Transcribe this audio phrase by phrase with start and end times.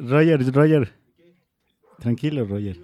[0.00, 0.92] Roger, Roger.
[2.00, 2.76] Tranquilo, Roger.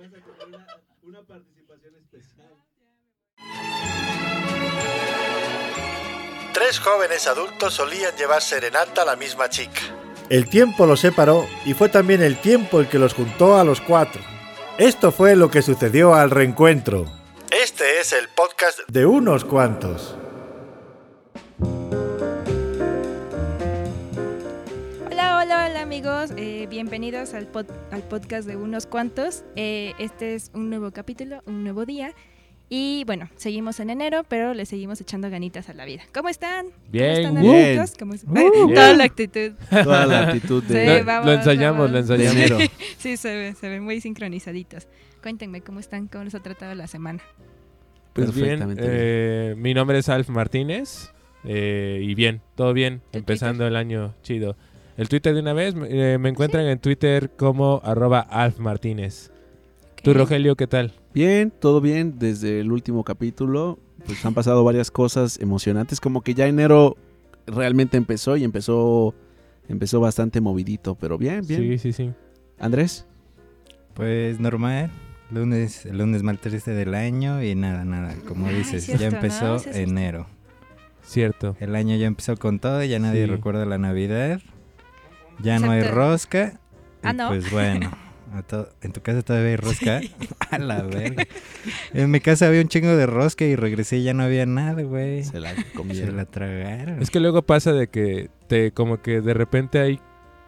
[6.53, 9.81] Tres jóvenes adultos solían llevar serenata a la misma chica.
[10.29, 13.81] El tiempo los separó y fue también el tiempo el que los juntó a los
[13.81, 14.23] cuatro.
[14.79, 17.05] Esto fue lo que sucedió al reencuentro
[17.51, 20.17] Este es el podcast de unos cuantos.
[25.81, 29.45] Hola, amigos, Eh, bienvenidos al, pod- al podcast de unos cuantos.
[29.57, 32.13] Eh, este es un nuevo capítulo, un nuevo día.
[32.69, 36.03] Y bueno, seguimos en enero, pero le seguimos echando ganitas a la vida.
[36.13, 36.67] ¿Cómo están?
[36.91, 37.85] Bien, ¿Cómo están, bien.
[37.99, 38.75] ¿Cómo es- Uh, bien.
[38.75, 39.53] Toda la actitud.
[39.85, 41.91] Toda la actitud Sí, de, Lo- vamos, lo ensayamos, vamos.
[41.93, 42.37] lo ensayamos.
[42.37, 42.59] enero.
[42.99, 44.87] Sí, se ve, se ven muy sincronizaditos.
[45.23, 47.21] Cuéntenme cómo están, cómo les ha tratado la semana.
[48.13, 51.11] Pues bien, eh, mi nombre es Alf Martínez
[51.45, 54.57] eh, y bien, todo bien, ¿El empezando el año chido.
[55.01, 59.31] El Twitter de una vez, eh, me encuentran en Twitter como arroba Alf Martínez.
[60.03, 60.13] ¿Tú.
[60.13, 60.93] Rogelio, qué tal?
[61.15, 62.19] Bien, todo bien.
[62.19, 66.03] Desde el último capítulo, pues han pasado varias cosas emocionantes.
[66.03, 66.99] Como que ya enero
[67.47, 69.15] realmente empezó y empezó,
[69.71, 71.63] empezó bastante movidito, pero bien, bien.
[71.63, 72.13] Sí, sí, sí.
[72.59, 73.07] Andrés,
[73.95, 74.91] Pues normal.
[75.31, 78.15] Lunes, el lunes más triste del año y nada, nada.
[78.29, 80.27] Como Ay, dices, cierto, ya empezó enero.
[81.03, 81.57] Cierto.
[81.59, 83.31] El año ya empezó con todo, ya nadie Sí.
[83.31, 84.43] recuerda la Navidad.
[85.43, 86.61] Ya no hay rosca.
[87.03, 87.29] Ah, ¿no?
[87.29, 87.91] Pues bueno.
[88.83, 90.01] ¿En tu casa todavía hay rosca?
[90.51, 91.25] a la verga.
[91.93, 94.83] En mi casa había un chingo de rosca y regresé y ya no había nada,
[94.83, 95.25] güey.
[95.25, 96.17] se la Se comieron.
[96.17, 97.03] la tragaron.
[97.03, 100.01] Es que luego pasa de que te como que de repente hay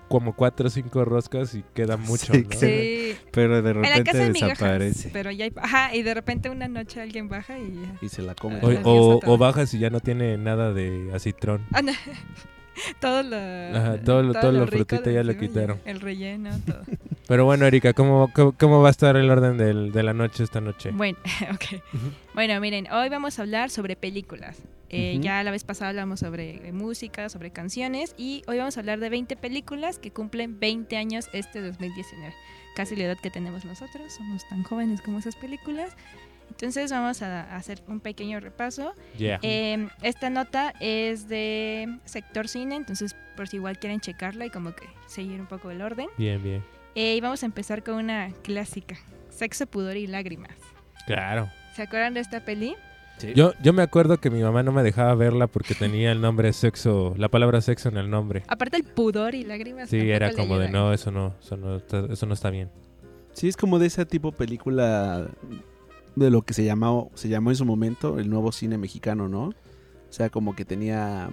[0.08, 2.56] como cuatro o cinco roscas y queda mucho, Sí, ¿no?
[2.56, 3.16] sí.
[3.32, 5.10] Pero de En la repente casa de migajas, desaparece.
[5.12, 7.96] pero ya hay, ajá, y de repente una noche alguien baja y ya.
[8.02, 8.60] Y se la come.
[8.62, 11.64] O, o- o bajas y ya no tiene nada de acitrón.
[11.72, 11.92] Ah, no.
[13.00, 15.80] todo lo, Ajá, todo lo- todo lo frutita de ya lo quitaron.
[15.84, 16.82] El relleno, todo.
[17.28, 20.42] Pero bueno, Erika, ¿cómo, cómo, cómo va a estar el orden del- de la noche
[20.44, 20.90] esta noche?
[20.92, 21.18] Bueno,
[21.54, 21.80] ok.
[22.34, 24.58] Bueno, miren, hoy vamos a hablar sobre películas.
[24.90, 25.22] Eh, Ujú.
[25.24, 29.00] Ya la vez pasada hablamos sobre eh, música, sobre canciones y hoy vamos a hablar
[29.00, 32.34] de 20 películas que cumplen 20 años este 2019.
[32.77, 35.96] Casi la edad que tenemos nosotros, somos tan jóvenes como esas películas.
[36.52, 38.92] Entonces vamos a hacer un pequeño repaso.
[39.17, 39.39] Yeah.
[39.42, 44.74] Eh, esta nota es de sector cine, entonces por si igual quieren checarla y como
[44.74, 46.08] que seguir un poco el orden.
[46.18, 46.62] Bien, bien.
[46.95, 48.96] Eh, y vamos a empezar con una clásica,
[49.30, 50.55] Sexo, Pudor y Lágrimas.
[51.07, 51.48] Claro.
[51.74, 52.77] ¿Se acuerdan de esta peli?
[53.17, 53.33] Sí.
[53.35, 56.52] Yo, yo me acuerdo que mi mamá no me dejaba verla porque tenía el nombre
[56.52, 58.42] sexo, la palabra sexo en el nombre.
[58.46, 59.89] Aparte el pudor y lágrimas.
[59.89, 62.70] Sí, era como de no, eso no, eso no, está, eso no está bien.
[63.33, 65.30] Sí, es como de ese tipo película
[66.17, 69.45] de lo que se llamó, se llamó en su momento el nuevo cine mexicano, ¿no?
[69.48, 69.55] O
[70.14, 71.30] sea, como que tenía,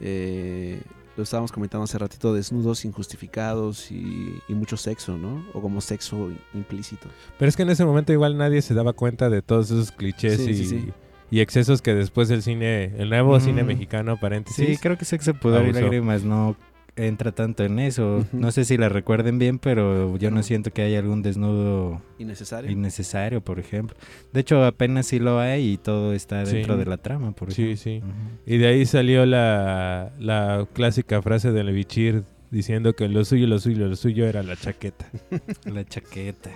[0.00, 0.80] eh,
[1.16, 5.44] lo estábamos comentando hace ratito, desnudos injustificados y, y mucho sexo, ¿no?
[5.52, 7.08] O como sexo implícito.
[7.38, 10.38] Pero es que en ese momento igual nadie se daba cuenta de todos esos clichés
[10.38, 10.92] Sí, y, sí, sí.
[11.30, 13.40] y excesos que después el cine, el nuevo Mm.
[13.40, 14.66] cine mexicano, paréntesis.
[14.66, 15.80] Sí, creo que Sexo, Pudor y Abusó.
[15.82, 16.56] Lágrimas no
[16.96, 18.24] entra tanto en eso.
[18.32, 20.42] No sé si la recuerden bien, pero yo no No.
[20.42, 22.70] siento que haya algún desnudo Innecesario.
[22.70, 23.96] innecesario, por ejemplo.
[24.32, 26.56] De hecho, apenas sí lo hay y todo está Sí.
[26.56, 27.82] dentro de la trama, por Sí, ejemplo.
[27.82, 27.98] sí.
[27.98, 28.52] Ujú.
[28.54, 33.58] Y de ahí salió la, la clásica frase de Levichir diciendo que lo suyo, lo
[33.58, 35.06] suyo, lo suyo era la chaqueta.
[35.64, 36.50] La chaqueta.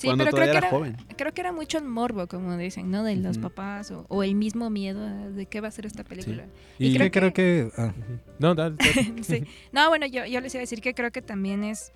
[0.00, 0.96] Sí, Cuando pero creo que, era joven.
[1.14, 3.04] creo que era mucho el morbo, como dicen, ¿no?
[3.04, 6.46] De los papás o, o el mismo miedo de qué va a ser esta película.
[6.78, 7.70] Y, Y Creo, que...
[7.76, 7.92] ah,
[8.38, 8.54] No,
[9.22, 9.44] sí.
[9.72, 11.92] No, bueno, yo, yo les iba a decir que creo que también es,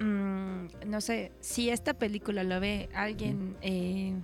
[0.00, 4.14] mm, no sé, si esta película lo ve alguien, eh,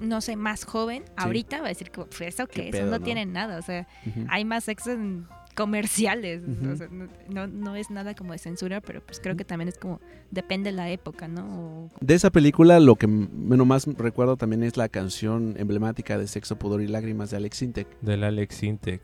[0.00, 2.98] no sé, más joven, ahorita va a decir, como, pues, ¿eso ¿Qué pedo, Eso no,
[2.98, 3.04] no?
[3.04, 3.86] tiene nada, o sea,
[4.28, 6.70] hay más sexo en comerciales, Ujú.
[6.72, 6.88] o sea,
[7.28, 10.00] no, no, es nada como de censura, pero pues creo que también es como,
[10.30, 11.44] depende de la época, ¿no?
[11.44, 16.26] O- De esa película lo que menos más recuerdo también es la canción emblemática de
[16.26, 17.88] Sexo, Pudor y Lágrimas de Alex Sintek.
[18.00, 19.00] Del Alex Intec.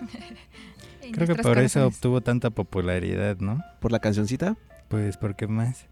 [1.12, 3.62] creo que por eso obtuvo tanta popularidad, ¿no?
[3.80, 4.56] ¿Por la cancioncita?
[4.88, 5.86] Pues, ¿por qué más?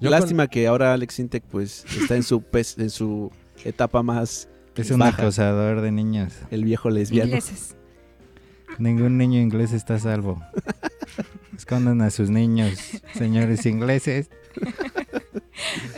[0.00, 2.42] Lástima que ahora Alex Sintek pues está en su
[2.78, 3.30] en su
[3.64, 6.32] etapa más Es un baja, acosador de niños.
[6.50, 7.26] el viejo lesbiano.
[7.28, 7.76] Ingleses.
[8.78, 10.42] Ningún niño inglés está a salvo.
[11.56, 12.78] Escondan a sus niños,
[13.14, 14.30] señores ingleses.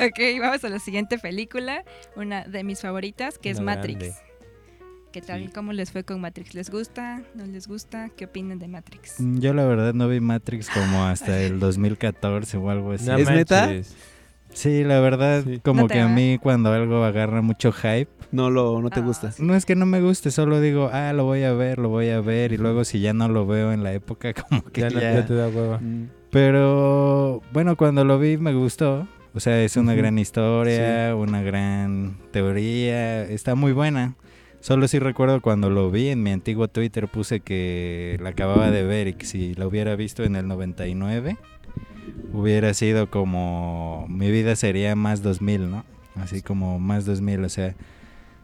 [0.04, 1.84] Ok, vamos a la siguiente película,
[2.16, 3.98] una de mis favoritas, que es Una Matrix.
[4.00, 4.16] grande.
[5.12, 5.44] ¿Qué tal?
[5.44, 5.50] Sí.
[5.54, 6.54] ¿Cómo les fue con Matrix?
[6.54, 7.22] ¿Les gusta?
[7.34, 8.08] ¿No les gusta?
[8.16, 9.20] ¿Qué opinan de Matrix?
[9.20, 13.04] Mm, Yo la verdad no vi Matrix como hasta el 2014 o algo así.
[13.06, 13.66] No ¿Es neta?
[13.66, 13.94] manches.
[14.52, 15.60] Sí, la verdad, Sí.
[15.64, 19.02] como No que a mí cuando algo agarra mucho hype, No lo no te Ah,
[19.02, 19.32] gusta.
[19.32, 19.43] sí.
[19.43, 22.08] no es que no me guste, solo digo, ah, lo voy a ver, lo voy
[22.10, 24.88] a ver, y luego si ya no lo veo en la época, como que Ya,
[24.88, 25.78] ya, no- ya te da hueva.
[25.78, 26.08] Mm.
[26.31, 29.06] Pero bueno, cuando lo vi me gustó.
[29.34, 34.14] O sea, es una gran historia, una gran teoría, está muy buena.
[34.60, 38.82] Solo sí recuerdo cuando lo vi en mi antiguo Twitter puse que la acababa de
[38.84, 41.37] ver y que si la hubiera visto en el 99
[42.32, 45.84] hubiera sido como mi vida sería más 2000, ¿no?
[46.16, 47.75] Así como más 2000, o sea,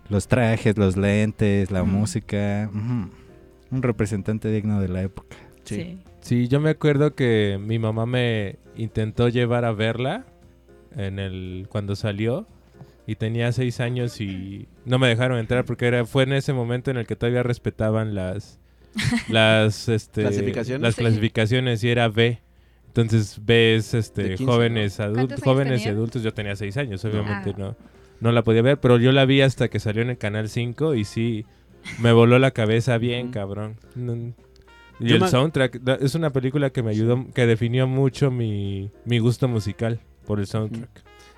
[0.09, 5.37] los trajes, los lentes, la música, un representante digno de la época.
[5.65, 5.99] Sí.
[6.21, 10.25] Sí, yo me acuerdo que mi mamá me intentó llevar a verla
[10.97, 12.47] en el cuando salió
[13.07, 16.91] y tenía seis años y no me dejaron entrar porque era fue en ese momento
[16.91, 18.59] en el que todavía respetaban las
[19.29, 20.83] las este ¿Clasificaciones?
[20.83, 21.01] las Sí.
[21.03, 22.41] clasificaciones y era B.
[23.01, 26.23] Entonces B es De este 15, jóvenes adultos, ¿Cuántos años jóvenes y adultos.
[26.23, 27.59] Yo tenía seis años, obviamente Ah.
[27.59, 27.77] no
[28.21, 30.97] no la podía ver, pero yo la vi hasta que salió en el canal 5
[30.97, 31.47] y sí
[32.01, 33.77] me voló la cabeza bien, cabrón.
[34.99, 39.21] Y Yo el soundtrack es una película que me ayudó, que definió mucho mi, mi
[39.21, 40.91] gusto musical por el soundtrack.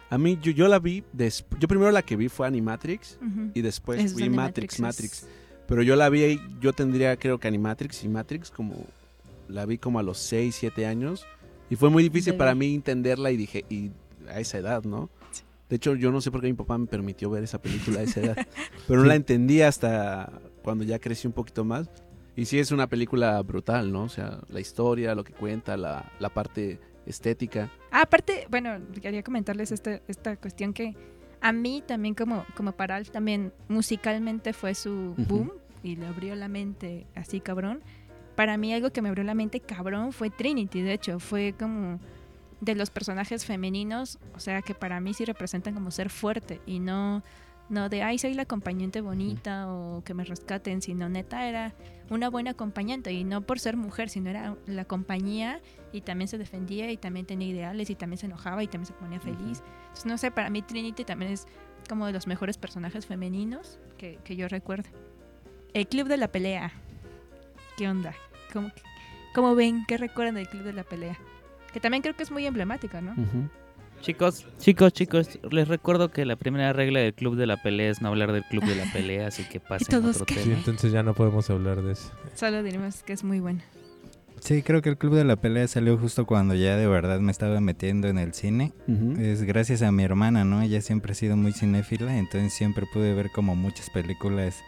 [0.09, 3.19] A mí, yo, yo la vi, des- yo primero la que vi fue Animatrix
[3.53, 5.27] y después Es vi Matrix, Matrix.
[5.67, 8.87] Pero yo la vi, yo tendría creo que Animatrix y Matrix como,
[9.49, 11.27] la vi como a los 6, 7 años.
[11.70, 13.90] Y fue muy difícil para mí entenderla y dije, y
[14.28, 15.08] a esa edad, ¿no?
[15.69, 18.02] De hecho, yo no sé por qué mi papá me permitió ver esa película a
[18.02, 18.37] esa edad.
[18.88, 20.32] Pero no la entendí hasta
[20.64, 21.88] cuando ya crecí un poquito más.
[22.34, 24.02] Y sí es una película brutal, ¿no?
[24.02, 27.70] O sea, la historia, lo que cuenta, la, la parte estética.
[27.93, 30.96] Ah, aparte, bueno, quería comentarles esta, esta cuestión que
[31.40, 35.52] a mí también como, como para Alf también musicalmente fue su boom
[35.82, 37.81] y le abrió la mente así cabrón.
[38.40, 42.00] Para mí algo que me abrió la mente cabrón fue Trinity, de hecho, fue como
[42.62, 46.78] de los personajes femeninos, o sea, que para mí sí representan como ser fuerte y
[46.78, 47.22] no
[47.69, 51.75] no de ay soy la acompañante bonita o que me rescaten, sino neta era
[52.08, 55.60] una buena acompañante y no por ser mujer, sino era la compañía
[55.92, 58.94] y también se defendía y también tenía ideales y también se enojaba y también se
[58.94, 59.62] ponía feliz.
[59.81, 61.46] Entonces, no sé, para mí Trinity también es
[61.90, 64.88] como de los mejores personajes femeninos que, que yo recuerdo.
[65.75, 66.72] El Club de la Pelea.
[67.76, 68.14] ¿Qué onda?
[68.52, 68.70] ¿Cómo,
[69.35, 69.85] cómo ven?
[69.87, 71.17] ¿Qué recuerdan del Club de la Pelea?
[71.73, 73.14] Que también creo que es muy emblemática, ¿no?
[74.00, 78.00] Chicos, chicos, chicos, les recuerdo que la primera regla del club de la pelea es
[78.00, 80.37] no hablar del club de la pelea, así que pasen a otro qué?
[80.37, 80.56] Sí, tema.
[80.56, 82.11] entonces ya no podemos hablar de eso.
[82.35, 83.62] Solo diremos que es muy buena.
[84.41, 87.31] Sí, creo que el Club de la Pelea salió justo cuando ya de verdad me
[87.31, 88.73] estaba metiendo en el cine.
[89.19, 90.62] Es gracias a mi hermana, ¿no?
[90.62, 94.62] Ella siempre ha sido muy cinéfila, entonces siempre pude ver como muchas películas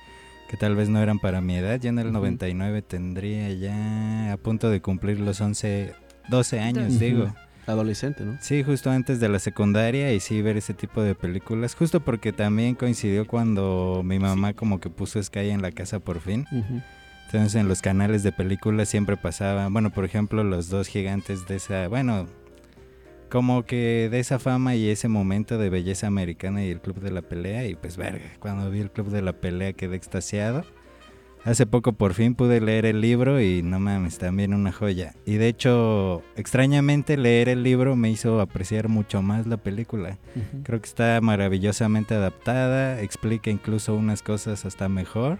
[0.52, 1.81] que tal vez no eran para mi edad.
[1.81, 2.16] Yo en el Ujú.
[2.19, 5.94] 99 tendría ya a punto de cumplir los 11,
[6.28, 7.34] 12 años, digo.
[7.66, 8.37] Adolescente, ¿no?
[8.43, 12.34] Sí, justo antes de la secundaria y sí ver ese tipo de películas, justo porque
[12.34, 16.44] también coincidió cuando mi mamá como que puso Sky en la casa por fin.
[17.26, 21.56] Entonces en los canales de películas siempre pasaban, bueno, por ejemplo, los dos gigantes de
[21.56, 22.26] esa, bueno,
[23.32, 27.11] como que de esa fama y ese momento de belleza americana y el Club de
[27.11, 30.64] la Pelea y pues verga, cuando vi el Club de la Pelea quedé extasiado.
[31.43, 35.14] Hace poco por fin pude leer el libro y no mames, también una joya.
[35.25, 40.19] Y de hecho, extrañamente leer el libro me hizo apreciar mucho más la película.
[40.62, 45.38] Creo que está maravillosamente adaptada, explica incluso unas cosas hasta mejor.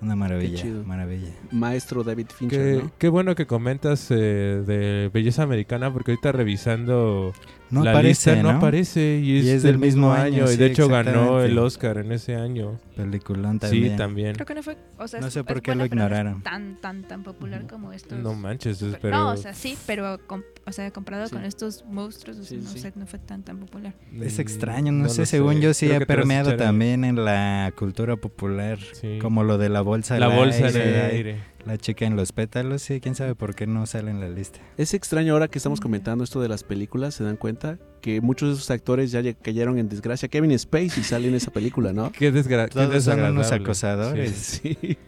[0.00, 0.84] Una maravilla, chido.
[0.84, 1.28] maravilla.
[1.50, 2.90] Maestro David Fincher, Qué, ¿no?
[2.98, 7.32] qué bueno que comentas eh, de belleza americana porque ahorita revisando
[7.70, 8.52] No la aparece, lista ¿no?
[8.52, 12.12] no aparece y es, del mismo año, y sí, de hecho ganó el Oscar en
[12.12, 12.78] ese año.
[12.96, 13.90] Peliculón también.
[13.92, 14.34] Sí, también.
[14.34, 14.76] Creo que no fue.
[14.98, 16.42] O sea, No es- sé por es qué lo buena, no es ignoraron.
[16.42, 18.18] tan, tan, tan popular como estos.
[18.18, 21.34] No manches, es- Pero- pero No, o sea, sí, pero com- o sea, comparado Sí.
[21.34, 23.94] con estos monstruos, o sea, Sí, no sé, no fue tan tan popular.
[24.20, 27.72] Es mm, extraño, no, lo sé, según yo sí Creo ha permeado también en la
[27.76, 29.18] cultura popular, Sí.
[29.20, 31.36] como lo de la bolsa la bolsa aire, aire.
[31.64, 34.60] La chica en los pétalos, sí, quién sabe por qué no sale en la lista.
[34.76, 38.48] Es extraño ahora que estamos comentando esto de las películas, se dan cuenta que muchos
[38.48, 40.28] de esos actores ya cayeron en desgracia.
[40.28, 42.12] Kevin Spacey sale en esa película, ¿no?
[42.18, 44.32] Qué, desgra qué Todos son unos acosadores.
[44.62, 44.78] Sí.
[44.80, 44.98] Sí.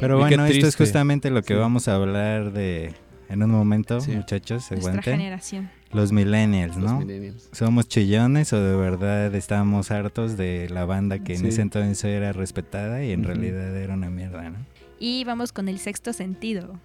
[0.00, 1.60] Pero bueno, esto es justamente lo que Sí.
[1.60, 2.94] vamos a hablar de
[3.28, 4.12] en un momento, Sí.
[4.12, 5.18] muchachos, se Nuestra aguanten.
[5.18, 5.70] generación.
[5.92, 6.98] Los millennials, Los ¿no?
[7.00, 7.48] millennials.
[7.52, 12.32] ¿Somos chillones o de verdad estamos hartos de la banda que en ese entonces era
[12.32, 14.58] respetada y en realidad era una mierda, ¿no?
[14.98, 16.78] Y vamos con el sexto sentido.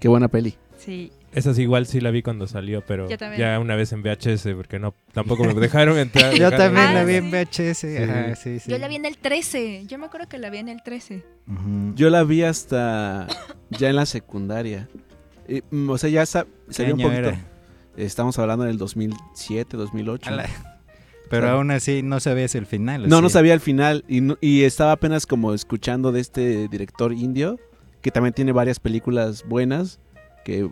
[0.00, 0.56] Qué buena peli.
[0.76, 1.12] Sí.
[1.32, 4.78] Esa sí igual sí la vi cuando salió, pero ya una vez en VHS porque
[4.78, 6.32] no tampoco me dejaron entrar.
[6.34, 7.84] Yo dejaron también la vi en VHS.
[8.08, 8.70] ajá, sí, sí.
[8.70, 9.84] Yo la vi en el 13.
[9.86, 11.24] Yo me acuerdo que la vi en el 13.
[11.48, 11.94] Ujú.
[11.96, 13.26] Yo la vi hasta
[13.70, 14.88] ya en la secundaria.
[15.48, 17.18] Y, mm, o sea, ya sa- ¿Qué salió un poquito.
[17.20, 17.38] era?
[17.96, 20.30] Estamos hablando del 2007, 2008.
[20.30, 20.48] Ala.
[21.30, 23.04] Pero aún así no sabías el final.
[23.04, 26.68] ¿o No, no sabía el final y, no- y estaba apenas como escuchando de este
[26.68, 27.58] director indio
[28.02, 29.98] que también tiene varias películas buenas
[30.44, 30.68] que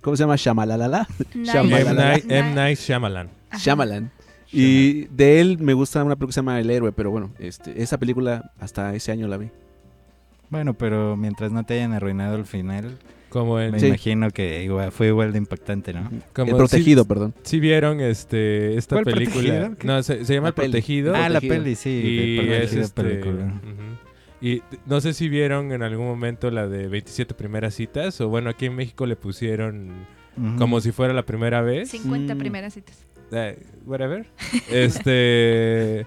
[0.00, 0.36] ¿Cómo se llama?
[0.36, 1.08] Shamalalala.
[1.34, 2.22] Shyamalan.
[2.28, 2.54] M.
[2.54, 3.28] Night, Shyamalan.
[3.58, 4.10] Shyamalan.
[4.52, 7.82] Y de él me gusta una película que se llama El Héroe, pero bueno, este,
[7.82, 9.50] esa película hasta ese año la vi.
[10.50, 13.72] Bueno, pero mientras no te hayan arruinado el final, Como en...
[13.72, 13.86] me Sí.
[13.88, 16.10] imagino que igual, fue igual de impactante, ¿no?
[16.32, 17.34] como El Protegido, perdón.
[17.42, 19.72] Si, vieron este, esta ¿Cuál película.
[19.84, 20.68] No, se, se llama La El peli.
[20.72, 21.14] Protegido.
[21.14, 21.90] Ah, la peli, sí.
[21.90, 23.60] y es este, película.
[24.40, 28.20] Y no sé si vieron en algún momento la de 27 primeras citas.
[28.20, 30.06] O bueno, aquí en México le pusieron
[30.56, 31.90] como si fuera la primera vez.
[31.90, 32.38] 50 Mm.
[32.38, 33.04] primeras citas.
[33.32, 34.26] Eh, whatever.
[34.70, 36.06] Este.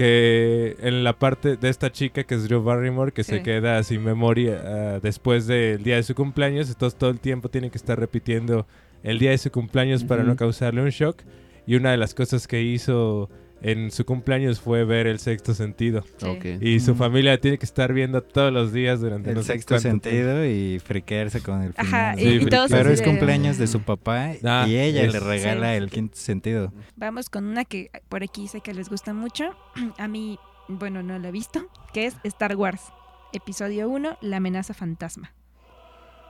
[0.00, 4.02] Que en la parte de esta chica que es Drew Barrymore, que se queda sin
[4.02, 8.00] memoria ah, después del día de su cumpleaños, entonces todo el tiempo tiene que estar
[8.00, 8.66] repitiendo
[9.02, 11.20] el día de su cumpleaños para no causarle un shock.
[11.66, 13.28] Y una de las cosas que hizo
[13.62, 16.02] en su cumpleaños fue ver el sexto sentido.
[16.18, 16.58] Sí.
[16.60, 16.98] Y su Ujú.
[16.98, 20.04] familia tiene que estar viendo todos los días durante El no sexto tiempo.
[20.04, 22.18] sentido y friquearse con el Ajá, final.
[22.18, 25.12] Sí, y, y todos Pero es de- cumpleaños de su papá Ah, y ella es-
[25.12, 25.76] le regala Sí.
[25.76, 26.72] el quinto sentido.
[26.96, 29.54] Vamos con una que por aquí sé que les gusta mucho.
[29.98, 30.38] A mí,
[30.68, 32.82] bueno, no la he visto, que es Star Wars.
[33.32, 35.32] Episodio 1, La amenaza fantasma.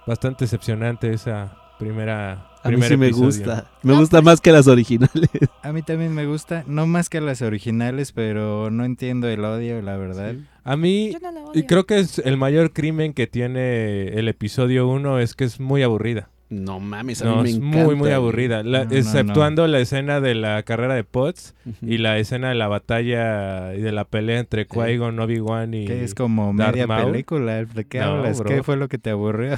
[0.07, 2.47] Bastante decepcionante esa primera.
[2.63, 3.27] A mí sí me episodio.
[3.27, 3.71] gusta.
[3.83, 5.31] Me No, gusta pues- más que las originales.
[5.63, 9.81] A mí también me gusta, no más que las originales, pero no entiendo el odio,
[9.83, 10.35] la verdad.
[10.63, 14.29] A mí, Yo no la y creo que es el mayor crimen que tiene el
[14.29, 16.29] episodio 1 es que es muy aburrida.
[16.51, 17.85] No mames, a No, mí me es encanta.
[17.85, 18.63] muy, muy aburrida.
[18.65, 22.57] La- No, no, exceptuando la escena de la carrera de Potts y la escena de
[22.57, 25.87] la batalla y de la pelea entre Qui-Gon, Obi-Wan y...
[25.87, 27.13] Que es como Darth media Maul.
[27.13, 28.39] película, ¿de qué No, hablas?
[28.41, 28.51] bro.
[28.51, 29.57] ¿Qué fue lo que te aburrió?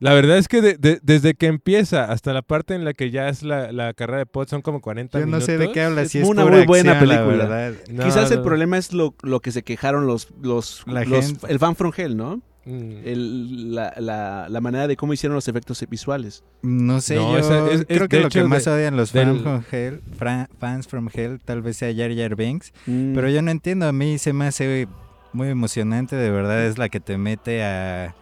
[0.00, 3.10] La verdad es que de- de- desde que empieza hasta la parte en la que
[3.10, 5.46] ya es la, la carrera de Potts son como 40 Yo no minutos.
[5.46, 7.72] sé de qué hablas, Es si es una muy buena acción, película.
[7.90, 8.42] No, Quizás el no.
[8.44, 11.46] problema es lo, lo que se quejaron los, los, La los- gente.
[11.48, 12.40] el fan from hell, ¿no?
[12.66, 12.92] Mm.
[13.04, 16.42] El- la, la- la manera de cómo hicieron los efectos visuales.
[16.62, 19.26] No sé, No, yo esa- es- es creo que lo que más odian los del-
[19.26, 23.14] fans from Hell, fra- fans from Hell tal vez sea Jar Jar Binks, Mm.
[23.14, 24.88] pero yo no entiendo, a mí se me hace
[25.34, 28.14] muy emocionante, de verdad es la que te mete a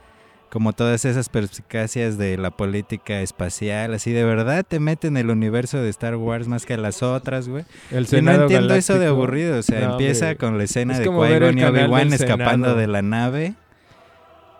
[0.52, 5.30] como todas esas perspicacias de la política espacial, así de verdad te mete en el
[5.30, 7.64] universo de Star Wars más que las otras, güey.
[7.90, 10.37] El Y no entiendo eso de aburrido, o sea, No, empieza hombre.
[10.37, 12.76] con la escena Es de Qui-Gon y Obi-Wan escapando Senado.
[12.76, 13.54] de la nave.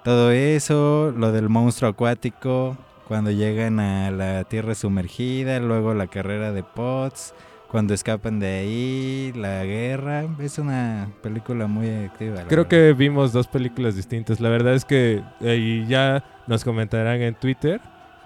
[0.02, 6.52] Todo eso, lo del monstruo acuático, cuando llegan a la tierra sumergida, luego la carrera
[6.52, 7.34] de Potts,
[7.73, 12.37] cuando escapan de ahí, la guerra, es una película muy activa.
[12.47, 12.67] Creo verdad.
[12.69, 14.38] que vimos dos películas distintas.
[14.41, 17.81] La verdad es que, eh, y ya nos comentarán en Twitter,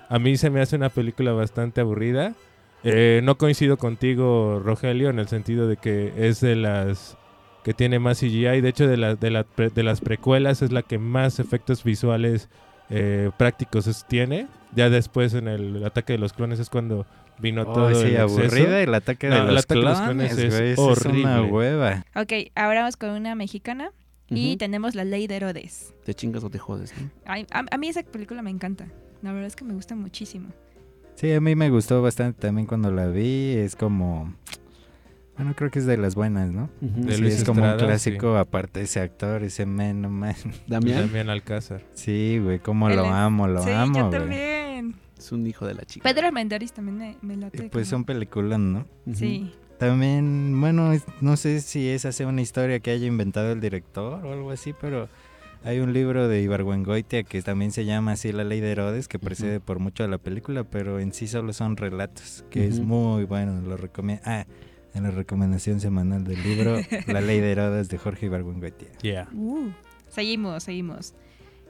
[0.08, 2.34] a mí se me hace una película bastante aburrida.
[2.84, 7.16] Eh, no coincido contigo, Rogelio, en el sentido de que es de las
[7.64, 8.60] que tiene más CGI.
[8.60, 12.48] De hecho, de, la- de, la de las precuelas es la que más efectos visuales
[12.90, 14.46] eh, prácticos tiene.
[14.76, 17.06] Ya después en el ataque de los clones es cuando
[17.38, 20.00] vino Oh, todo sí, el aburrida el ataque de No, el los ataque de los
[20.00, 20.86] clones, clones es es una
[21.40, 21.40] horrible.
[21.50, 22.04] hueva.
[22.14, 23.90] Ok, ahora vamos con una mexicana.
[24.28, 24.56] Y Ujú.
[24.58, 25.94] tenemos La Ley de Herodes.
[26.04, 27.10] Te chingas o te jodes, ¿no?
[27.26, 28.88] Ay, a, a mí esa película me encanta.
[29.22, 30.48] La verdad es que me gusta muchísimo.
[31.14, 34.34] Sí, a mí me gustó bastante también cuando la vi, es como...
[35.36, 36.70] Bueno, creo que es de las buenas, ¿no?
[36.80, 40.34] Sí, Luis es como un clásico, aparte ese actor, ese man, no man.
[40.66, 41.82] Damián También Alcázar.
[41.92, 44.18] Sí, güey, cómo lo es- amo, lo sí, amo, yo güey.
[44.20, 44.94] también.
[45.18, 46.08] es un hijo de la chica.
[46.08, 47.66] Pedro Armendáriz también me, me late.
[47.66, 48.86] Y Pues son películas, ¿no?
[49.12, 49.52] Sí.
[49.78, 54.24] También, bueno, es- no sé si esa sea una historia que haya inventado el director
[54.24, 55.10] o algo así, pero
[55.64, 59.18] hay un libro de Ibargüengoitia que también se llama así La Ley de Herodes, que
[59.18, 63.24] precede por mucho a la película, pero en sí solo son relatos, que es muy
[63.24, 64.22] bueno, lo recomiendo.
[64.24, 64.46] Ah,
[64.96, 68.88] en la recomendación semanal del libro La Ley de Herodes de Jorge Ibargüengoitia.
[69.02, 69.28] Yeah.
[69.34, 69.70] Uh,
[70.08, 71.14] seguimos, seguimos.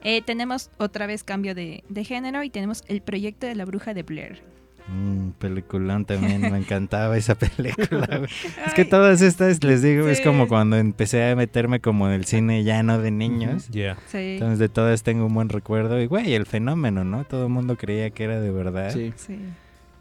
[0.03, 3.93] Eh, tenemos otra vez cambio de, de género y tenemos el proyecto de la bruja
[3.93, 4.41] de Blair.
[4.89, 8.21] Un peliculón también, me encantaba esa película.
[8.65, 10.23] Es que todas estas, les digo, es Sí.
[10.23, 13.67] como cuando empecé a meterme como en el cine ya no de niños.
[13.67, 13.97] Yeah.
[14.07, 15.99] Sí, Entonces de todas tengo un buen recuerdo.
[16.01, 17.25] Y güey, el fenómeno, ¿no?
[17.25, 18.91] Todo el mundo creía que era de verdad.
[18.93, 19.11] Sí.
[19.17, 19.37] sí.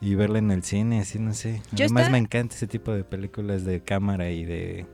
[0.01, 1.63] Y verla en el cine, así no sé.
[1.73, 4.87] Yo Además esta- me encanta ese tipo de películas de cámara y de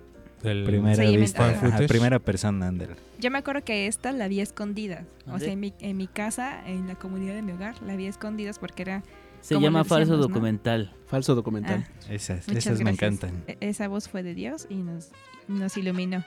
[0.44, 1.48] El primera vista.
[1.50, 2.94] Ajá, primera persona, ándale.
[3.18, 5.04] Yo me acuerdo que esta la vi escondida.
[5.26, 7.96] O ¿Ah, sea, en mi, en mi casa, en la comunidad de mi hogar, la
[7.96, 9.02] vi escondidas porque era...
[9.40, 10.34] Se llama lo falso decíamos, ¿no?
[10.34, 10.94] documental.
[11.06, 11.84] Falso documental.
[12.08, 13.42] Ah, Esas, esas me encantan.
[13.48, 15.10] E- Esa voz fue de Dios y nos,
[15.48, 16.24] nos iluminó.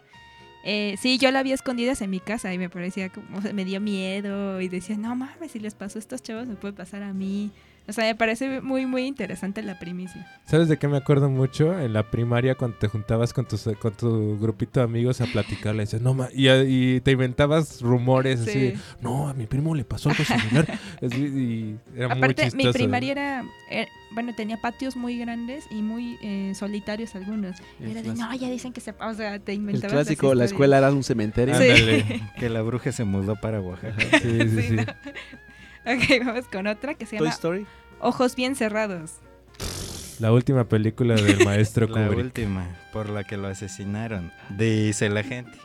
[0.66, 3.54] Eh, sí, yo la vi escondidas en mi casa y me parecía como, o sea,
[3.54, 6.74] me dio miedo y decía, no mames, si les pasó a estos chavos, me puede
[6.74, 7.52] pasar a mí.
[7.88, 10.26] O sea, me parece muy, muy interesante la primicia.
[10.46, 11.78] ¿Sabes de qué me acuerdo mucho?
[11.80, 15.76] En la primaria cuando te juntabas con, tus, con tu grupito de amigos a platicar,
[15.76, 18.82] le decías, no, ma", y, y te inventabas rumores así, de, Sí.
[19.02, 20.80] no, a mi primo le pasó algo similar.
[21.06, 22.66] Así, y era muy Aparte, chistoso.
[22.68, 27.58] mi primaria era, eh, bueno, tenía patios muy grandes y muy eh, solitarios algunos.
[27.80, 28.92] Y El era de, no, ya dicen que se...
[29.00, 31.56] O sea, te El inventabas las clásico, la escuela era un cementerio.
[31.56, 31.64] Sí.
[31.70, 32.22] Ándale.
[32.40, 33.96] Que la bruja se mudó para Oaxaca.
[34.20, 34.76] Sí, sí, Sí, sí.
[34.76, 34.84] ¿no?
[35.86, 37.66] Ok, vamos con otra que se Toy llama Story.
[38.00, 39.14] Ojos bien cerrados.
[40.20, 42.26] La última película del maestro La Kubrick.
[42.26, 44.32] última, por la que lo asesinaron.
[44.58, 45.58] Dice la gente.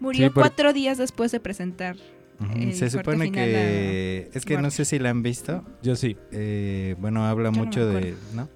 [0.00, 1.96] Murió Sí, por- cuatro días después de presentar.
[2.72, 4.30] Se supone final que...
[4.34, 5.64] Es que no sé si la han visto.
[5.82, 6.16] Yo sí.
[6.32, 8.16] Eh, bueno, habla Yo no me mucho de...
[8.34, 8.48] ¿No?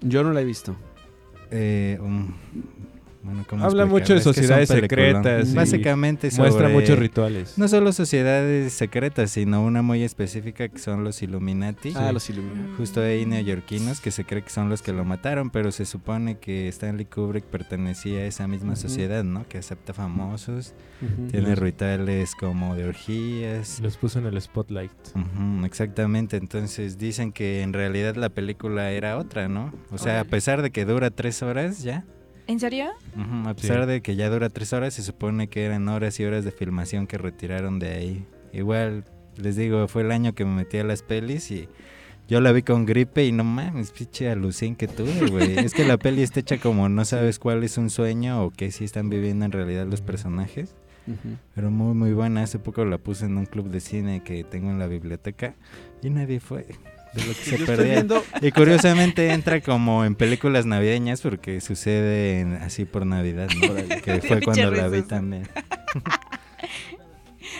[0.00, 0.74] Yo no la he visto.
[1.50, 2.32] Eh, um,
[3.24, 7.58] bueno, ¿cómo Habla mucho de sociedades secretas y Básicamente Muestra muchos rituales.
[7.58, 11.92] No solo sociedades secretas, sino una muy específica que son los Illuminati.
[11.96, 12.74] Ah, los Illuminati.
[12.76, 16.38] Justo ahí neoyorquinos que se cree que son los que lo mataron, pero se supone
[16.38, 19.48] que Stanley Kubrick pertenecía a esa misma sociedad, ¿no?
[19.48, 20.74] Que acepta famosos,
[21.30, 23.80] tiene Los- rituales como de orgías.
[23.80, 24.92] Los puso en el spotlight.
[25.64, 29.72] Exactamente, entonces dicen que en realidad la película era otra, ¿no?
[29.90, 32.04] O sea, a pesar de que dura tres horas ya,
[32.46, 32.86] ¿En serio?
[33.16, 33.60] a Sí.
[33.62, 36.50] pesar de que ya dura tres horas, se supone que eran horas y horas de
[36.52, 38.26] filmación que retiraron de ahí.
[38.52, 39.04] Igual,
[39.36, 41.68] les digo, fue el año que me metí a las pelis y
[42.28, 45.58] yo la vi con gripe y no mames, pinche alucín que tuve, güey.
[45.58, 48.70] es que la peli está hecha como no sabes cuál es un sueño o qué
[48.70, 50.74] sí están viviendo en realidad los personajes.
[51.54, 54.70] Pero muy muy buena, hace poco la puse en un club de cine que tengo
[54.70, 55.54] en la biblioteca
[56.02, 56.66] y nadie fue.
[57.14, 58.04] De lo que se perdía.
[58.42, 63.74] Y curiosamente entra como en películas navideñas porque sucede en- así por Navidad, ¿no?
[64.02, 65.48] que fue cuando la vi también.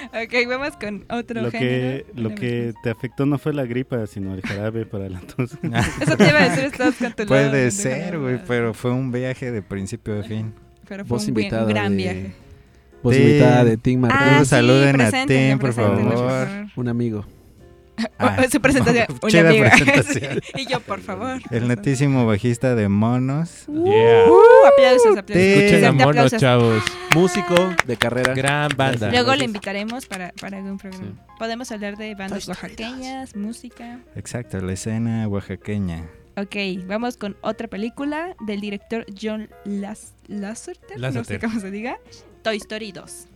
[0.09, 2.05] Ok, vamos con otro Lo que, género.
[2.15, 5.57] lo Una que te afectó no fue la gripa, sino el jarabe para la tos.
[5.63, 5.87] más.
[6.01, 9.51] Eso te iba a decir, estabas con tu Puede ser, güey, pero fue un viaje
[9.51, 10.55] de principio a fin.
[10.89, 12.33] Pero fue voz un, invitada gran de, viaje.
[13.03, 13.13] Tim.
[13.13, 16.01] invitada de Tim Martínez, Ah, saluden a Tim, por favor.
[16.77, 17.27] un amigo.
[18.19, 18.45] Ah.
[18.51, 19.71] Su presentación, una Chida amiga.
[19.77, 20.41] presentación.
[20.57, 21.41] y yo, por favor.
[21.51, 23.67] El netísimo bajista de Monos.
[23.67, 24.25] Yeah.
[24.29, 25.37] Uh, aplausos, aplausos.
[25.37, 26.41] Escuchen a Presente, Mono, aplausos.
[26.41, 26.83] chavos.
[27.15, 27.55] Músico
[27.87, 28.35] de carrera.
[28.35, 28.99] Gran banda.
[28.99, 29.13] Gracias.
[29.13, 31.05] Luego le invitaremos para, para algún programa.
[31.07, 31.35] Sí.
[31.39, 34.01] Podemos hablar de bandas Story oaxaqueñas, música.
[34.17, 36.05] Exacto, la escena oaxaqueña.
[36.37, 41.41] Ok, vamos con otra película del director John Las Lasseter, no sé Lasseter.
[41.41, 41.97] cómo se diga.
[42.43, 43.29] Toy Story 2.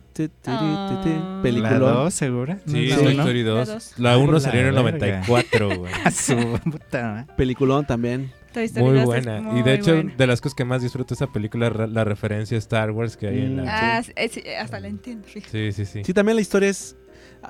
[0.45, 1.01] Ah.
[1.05, 1.77] ¿La Película.
[1.79, 2.59] 2, segura?
[2.65, 3.13] Sí, ¿No es la Toy?
[3.17, 3.67] Story La 2.
[3.67, 3.93] dos.
[3.97, 4.91] La 1 La salió en el verga.
[4.91, 5.91] 94, güey.
[6.13, 7.27] Su puta.
[7.37, 8.31] Peliculón también.
[8.53, 9.41] Toy Story Muy 2 es buena.
[9.41, 10.13] muy y de hecho, buena.
[10.15, 13.27] de las cosas que más disfruto de esa película la referencia a Star Wars que
[13.27, 13.65] hay en Mm.
[13.65, 13.97] la...
[13.97, 15.27] Ah, sí, sí, hasta la entiendo.
[15.31, 16.03] Sí, sí, sí.
[16.03, 16.95] Sí, también la historia es.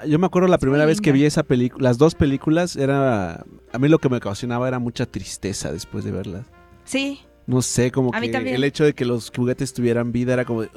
[0.08, 3.43] Yo me acuerdo la primera vez que vi esa película, las dos películas, era.
[3.73, 6.45] A mí lo que me ocasionaba era mucha tristeza después de verlas.
[6.84, 10.45] Sí, No sé, como A que el hecho de que los juguetes tuvieran vida era
[10.45, 10.69] como de.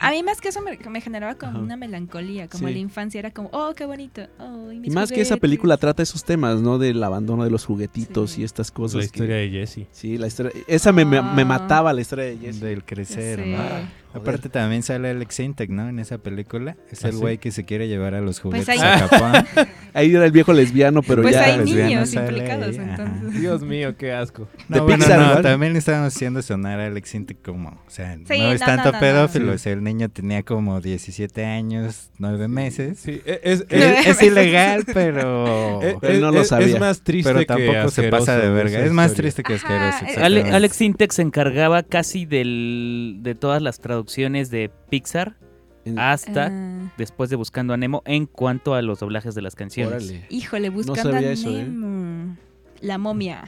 [0.00, 1.60] A mí más que eso me, me generaba como Ajá.
[1.60, 2.74] una melancolía, como Sí.
[2.74, 4.22] la infancia era como, oh, qué bonito.
[4.38, 5.40] Oh, y Y más que esa juguetes".
[5.40, 6.78] película trata esos temas, ¿no?
[6.78, 8.40] Del abandono de los juguetitos Sí.
[8.42, 8.94] y estas cosas.
[8.96, 9.86] la que- historia de Jesse.
[9.90, 10.52] Sí, la historia.
[10.66, 11.44] Esa me, me- me Ah.
[11.44, 12.60] mataba la historia de Jesse.
[12.60, 13.46] Del crecer.
[13.46, 14.03] ¿no?
[14.14, 14.28] Joder.
[14.28, 15.88] Aparte también sale Alex Intec, ¿no?
[15.88, 16.76] En esa película.
[16.90, 17.20] Es ¿Ah, el sí?
[17.20, 19.44] güey que se quiere llevar a los Pues juguetes ahí- a Japón.
[19.96, 21.44] Ahí era el viejo lesbiano, pero Pues ya.
[21.44, 23.40] hay lesbiana niños sale implicados, entonces.
[23.40, 24.48] Dios mío, qué asco.
[24.68, 28.16] No, bueno, Pixar, no, también le estábamos haciendo sonar a Alex Intec como, o sea,
[28.26, 29.52] Sí, no es no, tanto no, no, pedófilo, no.
[29.52, 32.98] o sea, el niño tenía como 17 años, 9 meses.
[32.98, 35.80] Sí, e- es, Es, es- es ilegal, pero...
[35.80, 36.66] e- Él no lo sabía.
[36.74, 38.80] es más triste pero que tampoco se pasa de verga.
[38.80, 40.06] Es más triste que asqueroso.
[40.08, 40.50] eh.
[40.52, 44.03] Alex Sintek se encargaba casi del, de todas las traducciones
[44.50, 45.36] de Pixar
[45.84, 49.54] En- hasta Ah, después de Buscando a Nemo en cuanto a los doblajes de las
[49.54, 50.04] canciones.
[50.04, 50.26] Órale.
[50.30, 51.64] híjole, buscando sabía a eso, ¿eh?
[51.64, 52.36] Nemo.
[52.80, 53.44] La momia.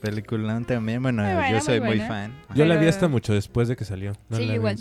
[0.00, 2.32] Peliculón también, bueno, Muy buena, yo soy muy muy fan.
[2.54, 4.12] Yo la vi hasta mucho después de que salió.
[4.28, 4.76] No Sí, igual.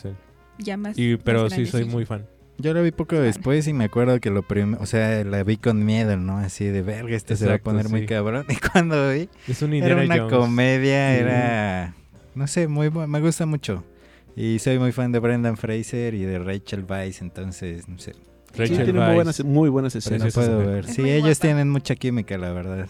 [0.57, 0.97] Ya más.
[0.97, 2.25] Y, pero más sí, soy muy fan.
[2.57, 5.57] Yo la vi poco después y me acuerdo que lo primero, o sea, la vi
[5.57, 6.37] con miedo, ¿no?
[6.37, 8.05] Así de verga, este se va a Exacto, poner muy sí.
[8.07, 8.45] cabrón.
[8.49, 10.33] Y cuando vi, Es un era una Jones.
[10.33, 11.19] comedia, Sí.
[11.21, 11.93] era,
[12.35, 13.83] no sé, muy me gusta mucho.
[14.35, 18.57] Y soy muy fan de Brendan Fraser y de Rachel Weisz, entonces, no sé, Sí,
[18.57, 20.33] Rachel tiene muy buenas, muy buenas no escenas.
[20.33, 20.85] Puedo ver.
[20.85, 21.35] Es Sí, ellos guapa.
[21.41, 22.87] tienen mucha química, la verdad.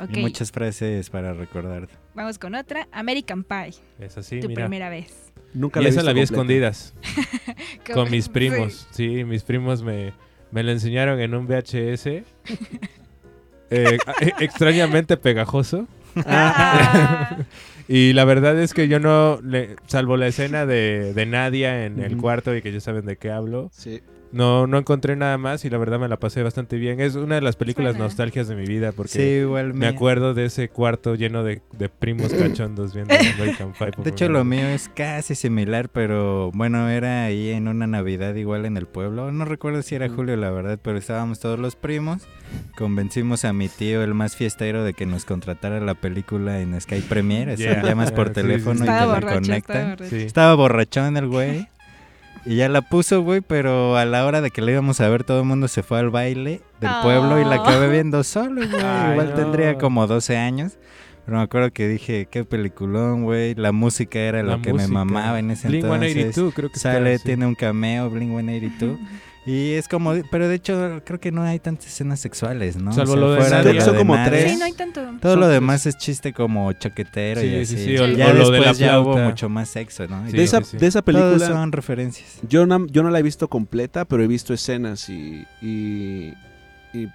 [0.00, 1.88] Ok, Y muchas frases para recordar.
[2.14, 2.86] vamos con otra.
[2.92, 3.74] American Pie.
[3.98, 4.62] Es así, tu mira.
[4.64, 5.32] primera vez.
[5.54, 6.94] Nunca Y la esa la vi escondidas
[7.94, 8.30] con mis Sí.
[8.30, 8.86] primos.
[8.92, 10.12] Sí, mis primos me,
[10.52, 12.06] me la enseñaron en un VHS.
[13.70, 15.86] eh, e- extrañamente pegajoso.
[16.24, 17.38] Ah,
[17.92, 21.98] Y la verdad es que yo no, le- salvo la escena de, de Nadia en
[22.00, 24.00] el cuarto y que ya saben de qué hablo, Sí.
[24.32, 27.00] No, no encontré nada más y la verdad me la pasé bastante bien.
[27.00, 28.04] Es una de las películas Suena.
[28.04, 29.88] nostalgias de mi vida porque Sí, igual me mía.
[29.90, 33.92] acuerdo de ese cuarto lleno de, de primos cachondos viendo American Pie.
[33.92, 38.34] por De hecho, lo mío es casi similar, pero bueno, era ahí en una Navidad
[38.36, 39.32] igual en el pueblo.
[39.32, 42.22] No recuerdo si era julio, la verdad, pero estábamos todos los primos.
[42.76, 47.00] Convencimos a mi tío, el más fiestero, de que nos contratara la película en Sky
[47.00, 47.52] Premiere.
[47.54, 47.82] Así Yeah.
[47.82, 48.46] llamas por Sí, sí, sí.
[48.46, 50.16] teléfono y te la borracho, estaba borracho.
[50.16, 51.68] Estaba borrachón el güey.
[52.46, 55.24] Y ya la puso, güey, pero a la hora de que le íbamos a ver,
[55.24, 57.62] todo el mundo se fue al baile del pueblo y la Oh.
[57.62, 58.82] acabé viendo solo, güey.
[59.12, 59.34] Igual no.
[59.34, 60.72] tendría como 12 años.
[61.30, 63.54] Pero me acuerdo que dije, qué peliculón, güey.
[63.54, 64.88] La música era La lo que música.
[64.88, 66.12] me mamaba en ese Blink entonces.
[66.12, 67.24] 182 creo que está, Sale, sí.
[67.24, 68.98] tiene un cameo, Blink 182.
[69.46, 72.92] Y es como, pero de hecho creo que no hay tantas escenas sexuales, ¿no?
[72.92, 73.72] Salvo lo de fuera Nadia.
[73.72, 74.52] lo Son de como tres.
[74.52, 75.00] Sí, no hay tanto.
[75.20, 75.54] Todo Son lo tres.
[75.60, 77.84] demás es chiste como chaquetero Sí, y sí, así.
[77.84, 80.26] sí, o- ya o lo de después la ya hubo mucho más sexo, ¿no?
[80.28, 80.76] Sí, de, esa, sí, sí.
[80.76, 82.38] de esa Todos película, son referencias.
[82.48, 86.34] yo no, yo no la he visto completa, pero he visto escenas y, y,
[86.92, 87.08] y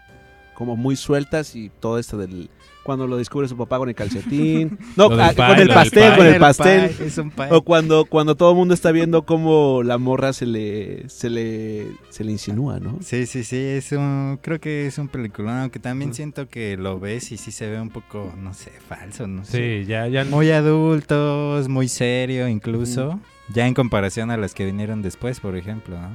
[0.56, 2.50] como muy sueltas y todo esto del...
[2.86, 4.78] Cuando lo descubre su papá con el calcetín.
[4.96, 6.18] No, ah, pie, con el pastel, pie.
[6.18, 6.90] con el pastel.
[6.92, 7.48] pie, es un pie.
[7.50, 11.88] O cuando, cuando todo el mundo está viendo cómo la morra se le, se le,
[12.10, 13.00] se le insinúa, ¿no?
[13.02, 17.00] Sí, sí, sí, es un, creo que es un peliculón, aunque también siento que lo
[17.00, 19.82] ves y sí se ve un poco, no sé, falso, no sé.
[19.82, 20.24] Sí, ya, ya.
[20.24, 23.20] Muy adultos, muy serio incluso,
[23.52, 26.10] ya en comparación a las que vinieron después, por ejemplo, ¿no?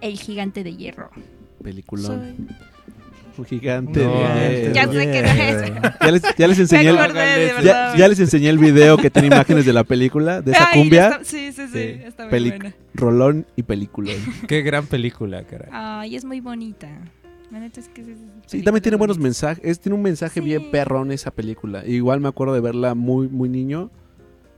[0.00, 1.10] El gigante de hierro.
[1.62, 2.34] Peliculón.
[2.36, 2.71] Soy-
[3.46, 4.04] gigante.
[4.04, 5.72] No, de- Ya sé que no es.
[6.00, 7.94] Ya les, ya les Me enseñé el, acordé, de ya, verdad.
[7.96, 11.08] ya les enseñé el video que tiene imágenes de la película, de esa Ay, cumbia,
[11.08, 11.78] está- sí, sí, sí, Sí.
[12.04, 12.74] está muy buena.
[12.94, 14.12] rolón y película.
[14.48, 15.68] Qué gran película, caray.
[15.72, 16.88] Ay, es muy bonita.
[17.50, 18.14] La neta es que sí,
[18.46, 19.58] Sí, también tiene buenos mensajes.
[19.58, 19.70] mensajes.
[19.78, 20.44] es- tiene un mensaje Sí.
[20.46, 21.86] bien perrón esa película.
[21.86, 23.90] Igual me acuerdo de verla muy, muy niño.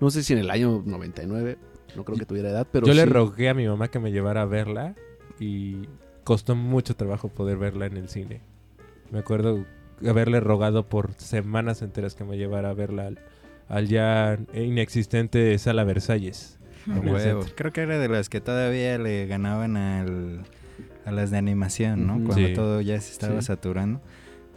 [0.01, 1.59] No sé si en el año 99.
[1.97, 4.43] No creo que tuviera edad, pero Yo le rogué a mi mamá que me llevara
[4.43, 4.95] a verla
[5.41, 5.89] y
[6.25, 8.41] costó mucho trabajo poder verla en el cine.
[9.15, 9.65] Me acuerdo
[10.07, 13.19] haberle rogado por semanas enteras que me llevara a verla al,
[13.69, 16.59] al ya inexistente Sala Versalles.
[16.87, 17.47] Huevo.
[17.55, 20.43] Creo que era de las que todavía le ganaban al,
[21.07, 22.15] a las de animación, ¿no?
[22.25, 22.53] Cuando Sí.
[22.55, 23.47] todo ya se estaba Sí.
[23.47, 24.03] saturando.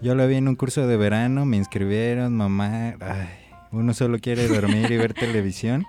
[0.01, 3.29] Yo la vi en un curso de verano, me inscribieron, mamá, ay,
[3.71, 5.85] uno solo quiere dormir y ver televisión.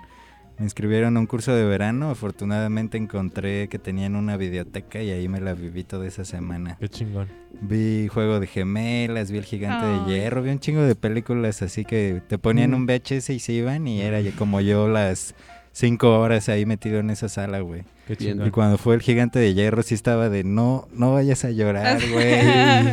[0.59, 5.29] Me inscribieron a un curso de verano, afortunadamente encontré que tenían una videoteca y ahí
[5.29, 6.75] me la viví toda esa semana.
[6.79, 7.29] Qué chingón.
[7.61, 11.85] Vi Juego de Gemelas, vi El Gigante de Hierro, vi un chingo de películas así
[11.85, 12.73] que te ponían Mm.
[12.75, 15.33] un VHS y se iban y era ya como yo las
[15.71, 17.83] cinco horas ahí metido en esa sala, güey.
[18.09, 18.31] Qué Bien.
[18.33, 18.47] chingón.
[18.47, 21.99] Y cuando fue El Gigante de Hierro sí estaba de no, no vayas a llorar,
[22.11, 22.41] güey.
[22.41, 22.47] Sí,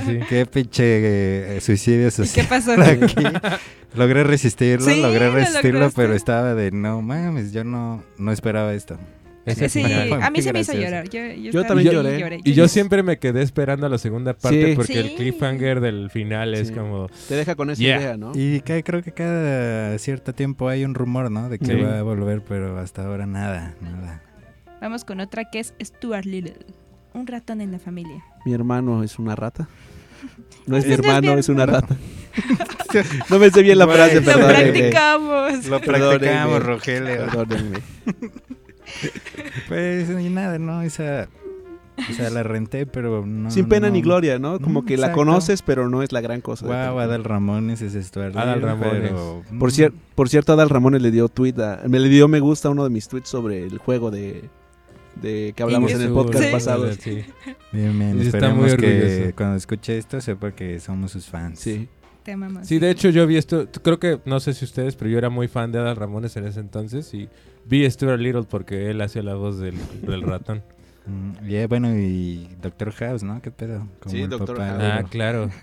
[0.05, 0.27] sí, sí.
[0.29, 2.73] Qué pinche eh, suicidio ¿Y qué social pasó?
[2.73, 3.25] aquí.
[3.95, 8.75] Logré resistirlo, Sí, logré lo resistirlo, pero estaba de no mames, yo no, no esperaba
[8.75, 8.99] esto.
[9.47, 10.23] Ese Sí, final.
[10.23, 11.09] a mí se me hizo llorar.
[11.09, 11.21] Yo,
[11.53, 12.41] yo, también lloré.
[12.45, 14.75] Y yo siempre me quedé esperando la segunda parte Sí.
[14.75, 17.09] porque el cliffhanger del final es como...
[17.29, 17.97] Te deja con esa Yeah.
[18.01, 18.33] idea, ¿no?
[18.35, 21.49] Y ca- creo que cada cierto tiempo hay un rumor, ¿no?
[21.49, 21.75] De que Sí.
[21.81, 24.21] va a volver, pero hasta ahora nada, nada.
[24.87, 26.55] Vamos con otra que es Stuart Little.
[27.13, 28.23] Un ratón en la familia.
[28.45, 29.69] Mi hermano es una rata.
[30.69, 31.97] No es mi hermano, es una rata.
[33.31, 35.67] no me sé bien la frase, Lo Lo practicamos.
[35.67, 37.17] Lo practicamos, Rogelio.
[37.27, 37.79] Perdónenme.
[39.69, 40.83] Pues y nada, ¿no?
[40.83, 41.29] Esa,
[42.09, 43.51] o sea, la renté, pero no.
[43.51, 43.95] Sin pena no.
[43.95, 44.61] ni gloria, ¿no?
[44.61, 45.17] Como Mm, que la exacto.
[45.19, 46.67] conoces, pero no es la gran cosa.
[46.67, 47.01] Wow.
[47.01, 49.01] Adal Ramones es Stuart Adal Little, Ramones.
[49.11, 52.29] pero, Por, mm, cier- por cierto, Adal Ramones le dio tweet a- me le dio
[52.29, 54.49] me gusta a uno de mis tweets sobre el juego de,
[55.21, 56.51] de que hablamos en el podcast Sí.
[56.53, 56.93] pasado.
[56.93, 57.25] Sí.
[57.73, 58.21] Bien, bien.
[58.21, 61.59] Esperemos muy que cuando escuche esto sepa que somos sus fans.
[61.61, 61.89] Sí.
[62.23, 62.67] Te amamos.
[62.67, 65.31] Sí, de hecho yo vi esto, creo que, no sé si ustedes, pero yo era
[65.31, 67.29] muy fan de Adal Ramones en ese entonces y
[67.67, 70.63] vi Stuart Little porque él hacía la voz del, del ratón.
[71.07, 73.41] Mm, y eh, bueno, y Doctor House, ¿no?
[73.41, 73.87] ¿Qué pedo?
[74.01, 74.83] Como Sí, papá House.
[74.83, 75.51] Ah, claro.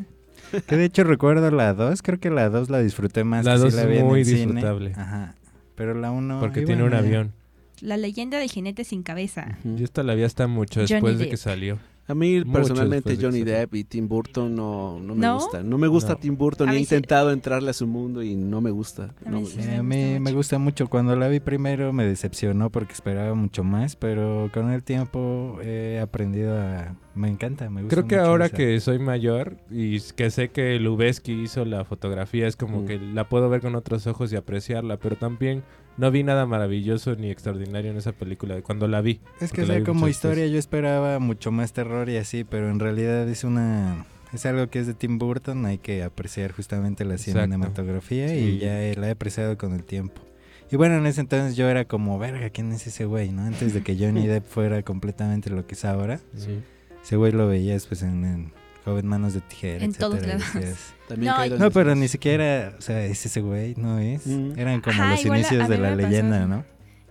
[0.68, 3.44] Que de hecho recuerdo la 2, creo que la 2 la disfruté más.
[3.44, 4.38] La que sí dos la es muy el cine.
[4.40, 4.94] disfrutable.
[4.96, 5.34] Ajá.
[5.76, 6.40] Pero la 1.
[6.40, 7.34] Porque tiene un avión.
[7.82, 9.58] La leyenda del jinete sin cabeza.
[9.64, 9.78] Ujú.
[9.78, 11.32] Yo esta la vi hasta mucho Johnny después de Depp.
[11.32, 11.80] que salió.
[12.06, 13.54] A mí Mucho personalmente de Johnny salió.
[13.60, 15.36] Depp y Tim Burton no, no me ¿No?
[15.36, 15.70] gustan.
[15.70, 16.20] No me gusta No.
[16.20, 16.68] Tim Burton.
[16.68, 16.82] He mí sí.
[16.84, 19.14] intentado entrarle a su mundo y no me gusta.
[19.26, 19.56] A No mí me sí.
[19.56, 19.72] gusta.
[19.72, 20.36] Sí, a Me mí gusta me mucho.
[20.36, 20.88] gusta mucho.
[20.90, 26.00] Cuando la vi primero me decepcionó porque esperaba mucho más, pero con el tiempo he
[26.02, 26.94] aprendido a...
[27.16, 28.58] Me encanta, me gusta Creo que mucho ahora esa.
[28.58, 32.86] que soy mayor y que sé que Lubeski hizo la fotografía, es como Mm.
[32.86, 35.64] que la puedo ver con otros ojos y apreciarla, pero también
[35.98, 39.20] no vi nada maravilloso ni extraordinario en esa película cuando la vi.
[39.40, 40.54] Es que sea, como historia veces.
[40.54, 44.06] yo esperaba mucho más terror y así, pero en realidad es una...
[44.34, 47.42] Es algo que es de Tim Burton, hay que apreciar justamente la Exacto.
[47.44, 48.36] cinematografía Sí.
[48.36, 50.24] y ya eh, la he apreciado con el tiempo.
[50.72, 53.32] Y bueno, en ese entonces yo era como, verga, ¿quién es ese güey?
[53.32, 53.44] ¿no?
[53.44, 56.20] Antes de que Johnny Depp fuera completamente lo que es ahora.
[56.36, 56.60] Sí.
[57.04, 60.54] Ese güey lo veías pues en, en Joven Manos de Tijera, En etcétera, todos lados.
[60.54, 64.28] decías, También No, No, pero ni siquiera, o sea, es ese güey, no es.
[64.28, 64.58] Mm.
[64.58, 66.46] Eran como Ajá, los inicios de la pasó leyenda.
[66.48, 66.66] ¿no?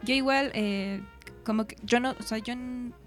[0.04, 1.00] Yo igual, eh,
[1.44, 2.54] como que yo no, o sea, yo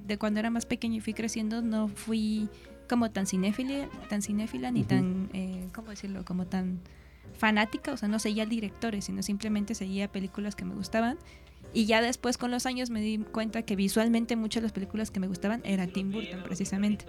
[0.05, 2.49] de cuando era más pequeño y fui creciendo no fui
[2.87, 6.23] como tan cinéfila, tan cinéfila ni tan, eh, ¿cómo decirlo?
[6.23, 6.79] Como tan
[7.37, 11.17] fanática, o sea, no seguía directores, sino simplemente seguía películas que me gustaban.
[11.73, 15.11] Y ya después con los años me di cuenta que visualmente muchas de las películas
[15.11, 17.05] que me gustaban era Tim Burton precisamente.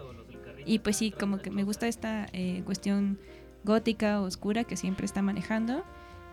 [0.67, 3.19] Y pues sí, como que me gusta esta eh, cuestión
[3.65, 5.85] gótica, oscura que siempre está manejando.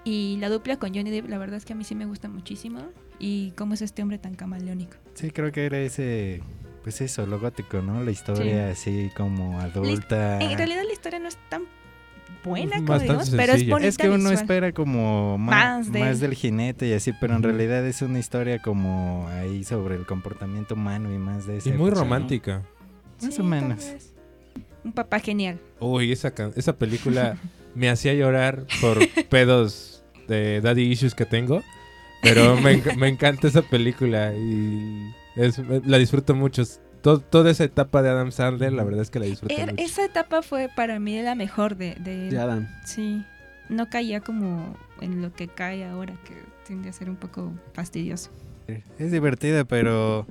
[0.03, 2.27] Y la dupla con Johnny Depp, la verdad es que a mí sí me gusta
[2.27, 2.79] muchísimo.
[3.19, 4.97] Y cómo es este hombre tan camaleónico.
[5.13, 6.41] Sí, creo que era ese,
[6.83, 8.03] pues eso, lo gótico, ¿no?
[8.03, 10.39] La historia así como adulta.
[10.41, 11.63] En realidad la historia no es tan
[12.43, 14.33] buena, como Bastante digamos, pero es bonita Es que uno visual.
[14.33, 18.59] espera como Más más, de- del jinete y así, pero en realidad es una historia
[18.61, 22.63] como ahí sobre el comportamiento humano y más de esa Y muy romántica.
[23.21, 23.85] Más Sí, o menos.
[24.83, 25.59] Un papá genial.
[25.79, 27.37] Uy, esa, esa película
[27.75, 31.61] me hacía llorar por pedos de daddy issues que tengo.
[32.21, 36.63] Pero me, me encanta esa película y es- la disfruto mucho.
[37.01, 39.83] To- toda esa etapa de Adam Sandler, la verdad es que la disfruto Er- mucho.
[39.83, 42.29] esa etapa fue para mí la mejor de, de.
[42.29, 42.67] De Adam.
[42.85, 43.23] Sí.
[43.67, 46.33] No caía como en lo que cae ahora, que
[46.65, 48.29] tiende a ser un poco fastidioso.
[48.97, 50.25] Es divertida, pero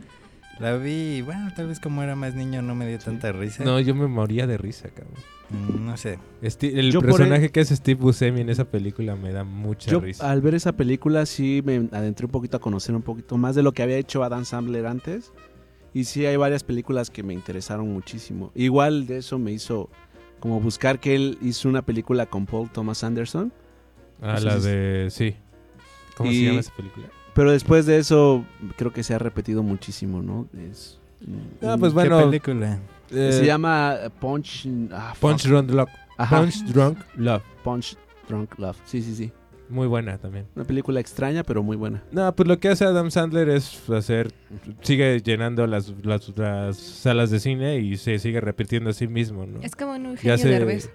[0.59, 3.65] la vi, y bueno, tal vez como era más niño no me dio tanta risa.
[3.65, 5.15] No, yo me moría de risa, cabrón.
[5.51, 6.19] Mm, No sé.
[6.43, 10.31] El Yo personaje que es Steve Buscemi en esa película me da mucha Yo risa.
[10.31, 13.63] al ver esa película sí me adentré un poquito a conocer un poquito más de
[13.63, 15.33] lo que había hecho Adam Sandler antes.
[15.95, 18.51] Y sí hay varias películas que me interesaron muchísimo.
[18.55, 19.91] Igual de eso me hizo
[20.41, 23.53] como buscar que él hizo una película con Paul Thomas Anderson.
[24.23, 25.11] Ah, Entonces- la de...
[25.11, 25.37] Sí.
[26.17, 27.07] ¿Cómo Y- se llama esa película?
[27.35, 28.45] Pero después de eso
[28.77, 30.49] creo que se ha repetido muchísimo, ¿no?
[30.71, 30.99] Es,
[31.63, 32.19] Ah, pues ¿Qué bueno.
[32.25, 32.79] película?
[33.11, 34.67] eh, se llama Punch...
[34.93, 35.45] ah, Punch.
[35.47, 35.89] Drunk Love.
[36.19, 36.41] Ajá.
[36.41, 37.43] Punch Drunk Love.
[37.63, 37.97] Punch
[38.29, 38.77] Drunk Love.
[38.85, 39.33] Sí, sí, sí.
[39.69, 40.47] Muy buena también.
[40.57, 42.03] Una película extraña, pero muy buena.
[42.11, 44.33] No, pues lo que hace Adam Sandler es hacer,
[44.83, 49.47] sigue llenando las, las, las salas de cine y se sigue repitiendo a sí mismo,
[49.47, 49.61] ¿no?
[49.63, 50.91] Es como un Ya Eugenio se- Derbez.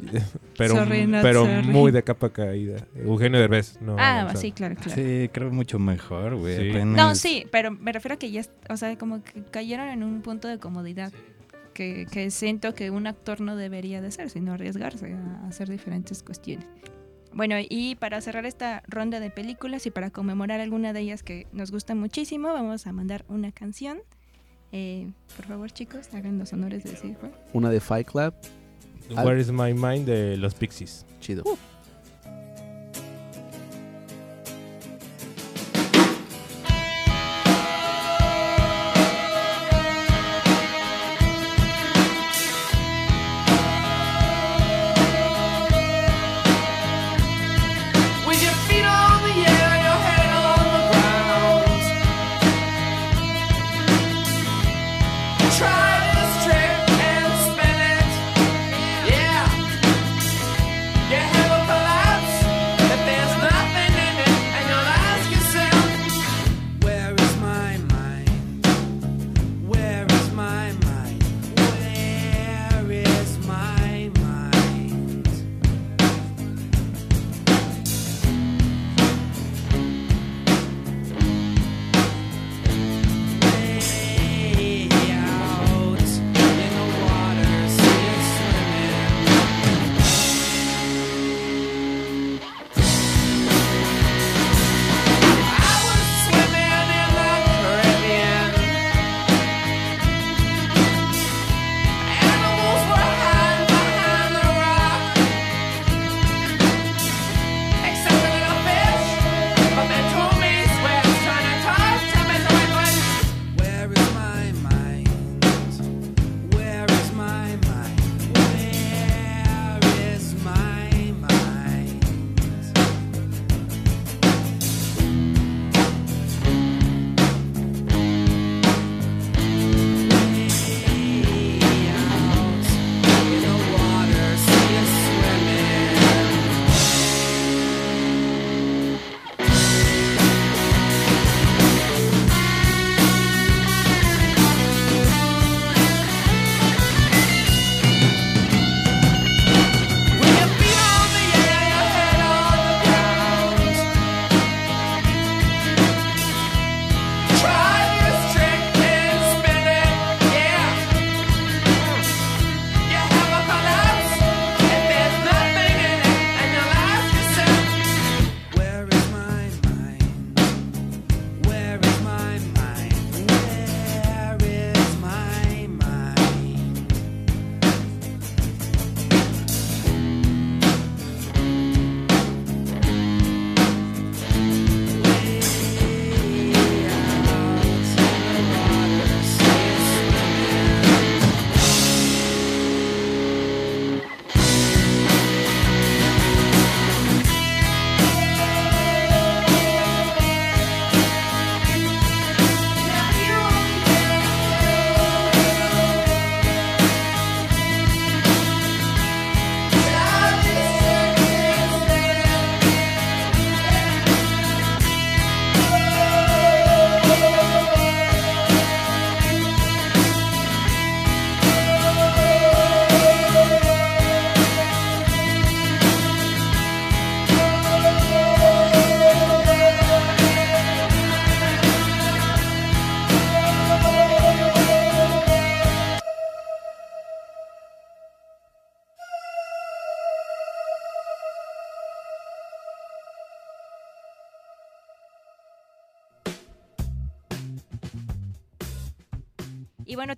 [0.56, 1.66] pero Sorry, pero sorry.
[1.68, 2.86] muy de capa caída.
[2.96, 3.96] Eugenio Derbez, no.
[3.98, 4.92] Ah, sí, claro, claro.
[4.94, 6.56] Sí, creo mucho mejor, güey.
[6.56, 6.70] Sí.
[6.70, 10.02] apenas- No, sí, pero me refiero a que ya, o sea, como que cayeron en
[10.02, 11.12] un punto de comodidad
[11.74, 16.22] que, que siento que un actor no debería de ser, sino arriesgarse a hacer diferentes
[16.22, 16.66] cuestiones.
[17.32, 21.46] Bueno, y para cerrar esta ronda de películas y para conmemorar alguna de ellas que
[21.52, 23.98] nos gusta muchísimo, vamos a mandar una canción.
[24.72, 27.32] Eh, por favor, chicos, hagan los honores de decir cuál.
[27.52, 28.34] Una de Fight Club.
[29.14, 31.04] Where is my mind de los Pixies.
[31.20, 31.42] Chido.
[31.44, 31.58] With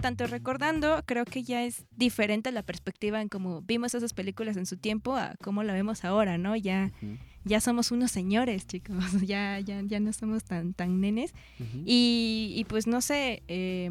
[0.03, 4.67] tanto recordando, creo que ya es diferente la perspectiva en cómo vimos esas películas en
[4.67, 6.55] su tiempo a cómo la vemos ahora, ¿no?
[6.57, 6.91] Ya,
[7.45, 11.33] ya somos unos señores, chicos, ya, ya, ya no somos tan, tan nenes.
[11.87, 13.91] Y, y pues no sé, eh,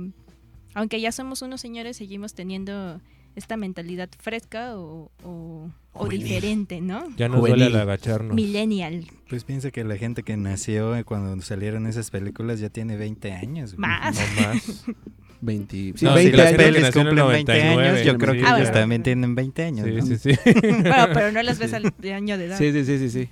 [0.75, 3.01] aunque ya somos unos señores, seguimos teniendo
[3.35, 5.71] esta mentalidad fresca o, o-
[6.09, 7.09] diferente, ¿no?
[7.15, 7.59] Ya nos Juvenil.
[7.59, 8.35] duele al agacharnos.
[8.35, 9.05] Millennial.
[9.29, 13.77] Pues piensa que la gente que nació cuando salieron esas películas ya tiene 20 años.
[13.77, 14.17] Más.
[14.17, 14.83] No más.
[15.41, 16.57] 20, sí, No, sí, 20 las Las años.
[16.57, 18.39] pelis pelis nació en el cumplen 20 años, 99, yo creo sí.
[18.39, 18.79] que Ah, ellos bueno.
[18.81, 19.85] también tienen 20 años.
[19.87, 20.05] Sí, ¿no?
[20.05, 20.51] sí, sí.
[20.61, 22.57] Bueno, pero no las ves al de año de edad.
[22.57, 23.29] Sí, sí, sí, sí, sí.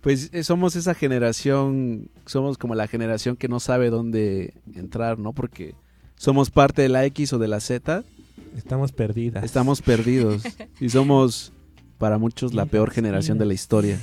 [0.00, 5.32] Pues eh, somos esa generación, somos como la generación que no sabe dónde entrar, ¿no?
[5.32, 5.74] Porque
[6.16, 8.02] somos parte de la X o de la Z,
[8.56, 9.44] Estamos perdidas.
[9.44, 10.42] estamos perdidos
[10.80, 11.52] y somos
[11.98, 13.98] para muchos la peor generación de la historia.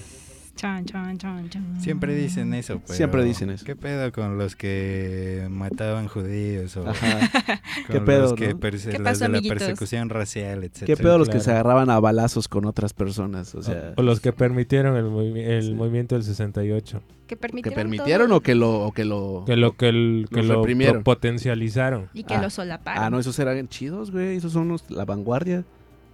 [0.60, 1.80] Chan, chan, chan, chan.
[1.82, 3.64] Siempre dicen eso, pero Siempre dicen eso.
[3.66, 7.20] ¿Qué pedo con los que mataban judíos o Ajá.
[7.88, 8.60] con ¿Qué pedo, los que no?
[8.60, 10.86] ¿Qué los pasó, de la persecución racial, etcétera?
[10.86, 11.44] ¿Qué pedo los que claro.
[11.46, 13.56] se agarraban a balazos con otras personas?
[13.56, 15.74] O sea, O los que permitieron el, movi- el Sí.
[15.74, 17.02] movimiento del 68.
[17.26, 20.28] Que que permitieron, permitieron todo o que lo o que lo Que lo, que el-
[20.30, 22.10] que lo pro- potencializaron.
[22.14, 22.42] Y que Ah.
[22.42, 23.02] lo solaparon.
[23.02, 25.64] Ah, no, esos eran chidos, güey, esos son los- la vanguardia.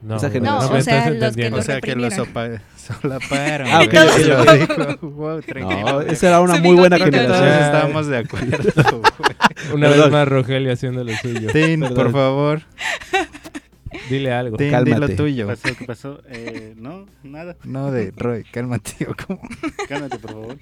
[0.05, 0.71] No, Esa generación.
[0.71, 1.57] No, o sea, estás los que entendiendo.
[1.57, 3.67] O sea, que los solaparon.
[3.71, 3.87] Ah, güey.
[3.87, 4.51] ok, ok, Lo ok.
[4.59, 5.81] dijo, wow, tranquilo.
[5.81, 6.97] No, esa era una muy buena.
[6.97, 7.49] Todos generación.
[7.49, 8.57] Estábamos de acuerdo.
[9.73, 10.03] Una Perdón.
[10.03, 11.49] vez más Rogelio haciendo lo suyo.
[11.51, 12.61] Tin, por favor.
[14.09, 14.57] Dile algo.
[14.57, 14.99] Tin, di Cálmate.
[14.99, 15.47] lo ¿Qué tuyo.
[15.47, 15.69] pasó?
[15.79, 16.21] ¿Qué pasó?
[16.29, 17.55] Eh, no, nada.
[17.63, 19.07] No, de Roy, cálmate.
[19.09, 19.41] ¿o cómo?
[19.89, 20.57] Cálmate, por favor.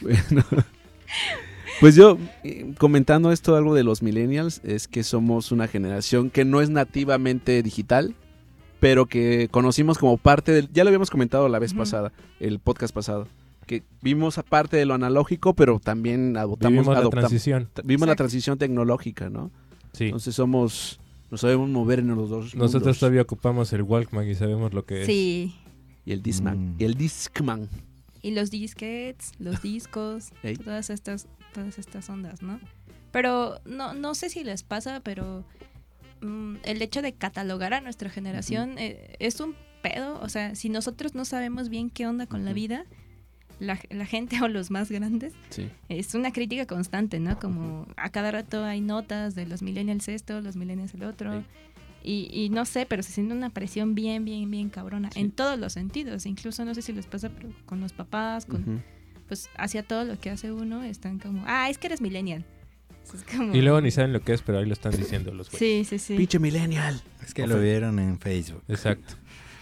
[0.00, 0.44] Bueno.
[1.80, 6.44] Pues yo, eh, comentando esto, algo de los millennials, es que somos una generación que
[6.44, 8.14] no es nativamente digital,
[8.80, 10.70] pero que conocimos como parte del...
[10.72, 13.26] Ya lo habíamos comentado la vez pasada, el podcast pasado,
[13.66, 16.72] que vimos aparte de lo analógico, pero también adoptamos...
[16.72, 17.68] Vivimos la adoptam- transición.
[17.84, 19.50] vimos la transición tecnológica, ¿no?
[19.92, 20.04] Sí.
[20.06, 21.00] Entonces somos...
[21.30, 22.98] Nos sabemos mover en los dos Nosotros mundos.
[23.00, 25.06] todavía ocupamos el Walkman y sabemos lo que es.
[25.06, 25.54] Sí.
[26.06, 26.70] Y el Discman.
[26.70, 26.76] Mm.
[26.78, 27.68] Y el Discman.
[28.22, 30.30] Y los disquets, los discos,
[30.64, 32.58] todas estas, todas estas ondas, ¿no?
[33.12, 35.44] Pero no, no sé si les pasa, pero
[36.20, 40.20] mm, el hecho de catalogar a nuestra generación eh, es un pedo.
[40.20, 42.84] O sea, si nosotros no sabemos bien qué onda con la vida,
[43.60, 45.68] la, la gente o los más grandes, Sí.
[45.88, 47.38] es una crítica constante, ¿no?
[47.38, 51.40] Como a cada rato hay notas de los millennials esto, los millennials el otro.
[51.40, 51.46] Sí.
[52.04, 55.10] Y, y no sé, pero se siente una presión bien, bien, bien cabrona.
[55.10, 55.20] Sí.
[55.20, 56.26] En todos los sentidos.
[56.26, 58.82] Incluso no sé si les pasa pero con los papás, con,
[59.26, 62.44] pues hacia todo lo que hace uno, están como, ah, es que eres millennial.
[63.14, 65.50] Es como- Y luego ni saben lo que es, pero ahí lo están diciendo los
[65.50, 65.88] güeyes.
[65.88, 66.16] Sí, sí, sí.
[66.16, 67.00] Pinche millennial.
[67.24, 68.62] Es que lo vieron en Facebook.
[68.68, 69.14] Exacto.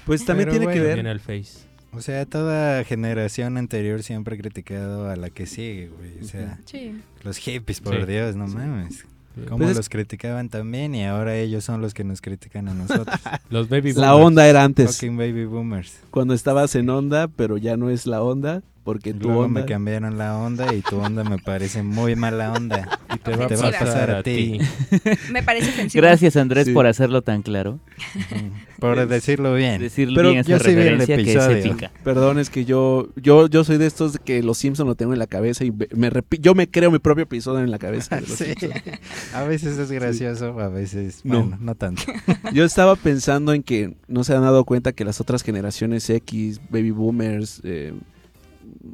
[0.05, 0.95] Pues también Pero tiene que bueno, ver...
[0.97, 1.67] Viene al Face.
[1.93, 6.13] O sea, toda generación anterior siempre ha criticado a la que sigue, güey.
[6.23, 7.01] O sea, Sí.
[7.23, 8.07] los hippies, por Sí.
[8.07, 9.05] Dios, no mames.
[9.49, 10.95] ¿Cómo Pues es- los criticaban también?
[10.95, 13.07] Y ahora ellos son los que nos critican a nosotros.
[13.51, 14.27] Los baby La boomers.
[14.27, 14.95] onda era antes.
[14.97, 15.99] Fucking baby boomers.
[16.11, 19.61] cuando estabas en onda, pero ya no es la onda, porque tu luego onda...
[19.61, 22.89] me cambiaron la onda y tu onda me parece muy mala onda.
[23.15, 24.59] Y te va, Te va a pasar a ti.
[25.33, 26.03] Me parece ofensivo.
[26.03, 26.73] Gracias Andrés Sí.
[26.75, 27.79] por hacerlo tan claro.
[28.79, 29.81] Por decirlo bien.
[29.81, 31.29] Decir Pero bien esa yo sí vi el referencia que es
[31.65, 31.91] episodio.
[32.05, 35.19] Perdón, es que yo, yo, yo soy de estos que los Simpson lo tengo en
[35.19, 38.17] la cabeza y me- repi- yo me creo mi propio episodio en la cabeza.
[38.17, 38.53] de los Sí.
[39.33, 41.41] A veces es gracioso, a veces No.
[41.43, 42.03] bueno, no tanto.
[42.53, 46.61] Yo estaba pensando en que no se han dado cuenta que las otras generaciones X,
[46.69, 47.95] baby boomers, eh,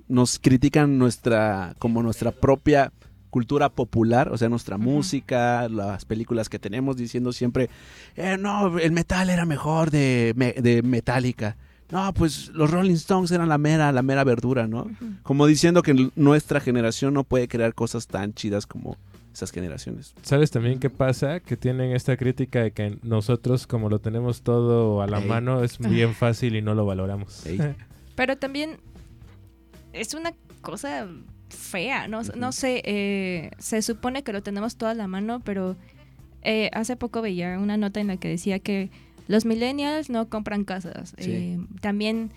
[0.08, 2.92] nos critican nuestra, como nuestra propia
[3.30, 7.70] cultura popular, o sea, nuestra música, las películas que tenemos, diciendo siempre,
[8.16, 11.56] eh, no, el metal era mejor de, de Metallica.
[11.90, 14.90] No, pues los Rolling Stones eran la mera, la mera verdura, ¿no?
[15.22, 18.96] Como diciendo que nuestra generación no puede crear cosas tan chidas como
[19.32, 20.14] esas generaciones.
[20.22, 21.40] ¿Sabes también qué pasa?
[21.40, 25.28] Que tienen esta crítica de que nosotros, como lo tenemos todo a la Ey.
[25.28, 27.44] mano, es bien fácil y no lo valoramos.
[27.46, 27.58] Ey.
[28.14, 28.78] Pero también
[29.92, 31.06] es una cosa
[31.48, 32.32] fea, no, Ujú.
[32.36, 35.76] no sé, eh, se supone que lo tenemos toda a la mano, pero
[36.42, 38.90] eh, hace poco veía una nota en la que decía que
[39.28, 41.30] los millennials no compran casas, Sí.
[41.30, 42.30] eh, también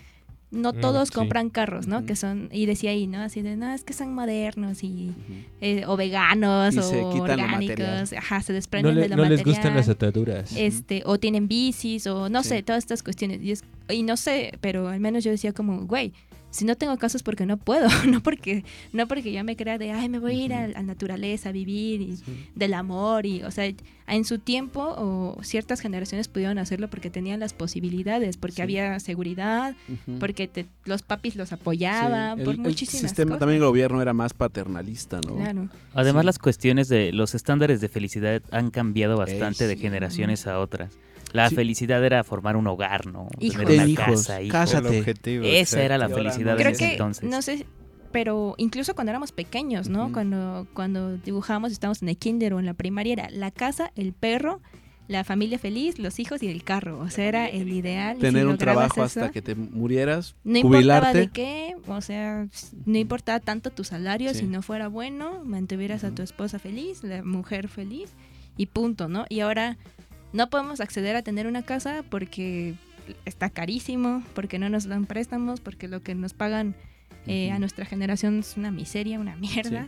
[0.51, 1.13] no todos sí.
[1.15, 2.05] compran carros, ¿no?
[2.05, 3.19] Que son, y decía ahí, ¿no?
[3.19, 5.11] Así de, no, es que son modernos y,
[5.59, 9.39] eh, o veganos Y o orgánicos, ajá, se No, desprenden le- de lo no les
[9.39, 10.55] material gustan las ataduras.
[10.55, 12.49] este o tienen bicis o no Sí.
[12.49, 15.85] sé todas estas cuestiones y, es- y no sé pero al menos yo decía como
[15.87, 16.13] güey
[16.55, 19.77] si no tengo casa es porque no puedo, no porque, no porque yo me crea
[19.77, 22.17] de, ay, me voy a ir a la naturaleza a vivir y
[22.55, 23.71] del amor y, o sea,
[24.07, 28.61] en su tiempo o ciertas generaciones pudieron hacerlo porque tenían las posibilidades, porque Sí.
[28.61, 29.75] había seguridad,
[30.19, 33.39] porque te- los papis los apoyaban, Sí, por el, sistema cosas.
[33.39, 35.35] también el gobierno era más paternalista, ¿no?
[35.35, 35.69] Claro.
[35.93, 36.25] Además, Sí.
[36.27, 40.93] las cuestiones de los estándares de felicidad han cambiado bastante Ey, de generaciones a otras.
[41.33, 41.55] La Sí.
[41.55, 43.27] felicidad era formar un hogar, ¿no?
[43.39, 43.57] Hijos.
[43.59, 44.51] Tener Ten una hijos, casa, hijos.
[44.53, 44.87] cásate.
[44.89, 45.45] El objetivo.
[45.45, 47.29] Esa era la felicidad Creo ese que, entonces.
[47.29, 47.65] no sé,
[48.11, 50.11] pero incluso cuando éramos pequeños, ¿no?
[50.13, 54.13] Cuando, cuando dibujábamos, estábamos en el kinder o en la primaria, era la casa, el
[54.13, 54.61] perro,
[55.07, 56.99] la familia feliz, los hijos y el carro.
[56.99, 58.15] O sea, era el ideal.
[58.15, 60.77] si Tener un trabajo eso, hasta que te murieras, No importaba
[61.11, 61.17] jubilarte.
[61.19, 62.47] de qué, o sea,
[62.85, 64.39] no importaba tanto tu salario, Sí.
[64.39, 68.13] si no fuera bueno, mantuvieras a tu esposa feliz, la mujer feliz
[68.57, 69.25] y punto, ¿no?
[69.29, 69.77] Y ahora
[70.35, 72.75] no podemos acceder a tener una casa porque
[73.25, 76.75] está carísimo, porque no nos dan préstamos, porque lo que nos pagan
[77.27, 79.87] eh, a nuestra generación es una miseria, una mierda.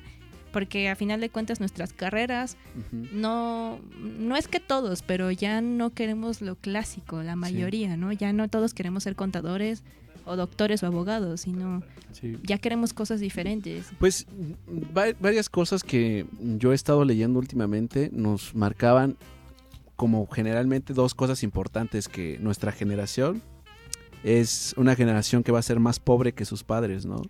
[0.54, 2.56] Porque a final de cuentas nuestras carreras
[2.92, 8.12] no, no es que todos, pero ya no queremos lo clásico, la mayoría, ¿no?
[8.14, 9.84] Ya no todos queremos ser contadores
[10.26, 11.84] o doctores o abogados, sino
[12.14, 12.38] Sí.
[12.44, 13.88] ya queremos cosas diferentes.
[14.00, 14.26] Pues
[14.98, 16.26] va- varias cosas que
[16.58, 19.18] yo he estado leyendo últimamente nos marcaban
[19.98, 23.42] como generalmente dos cosas importantes que nuestra generación
[24.24, 27.24] es una generación que va a ser más pobre que sus padres, ¿no?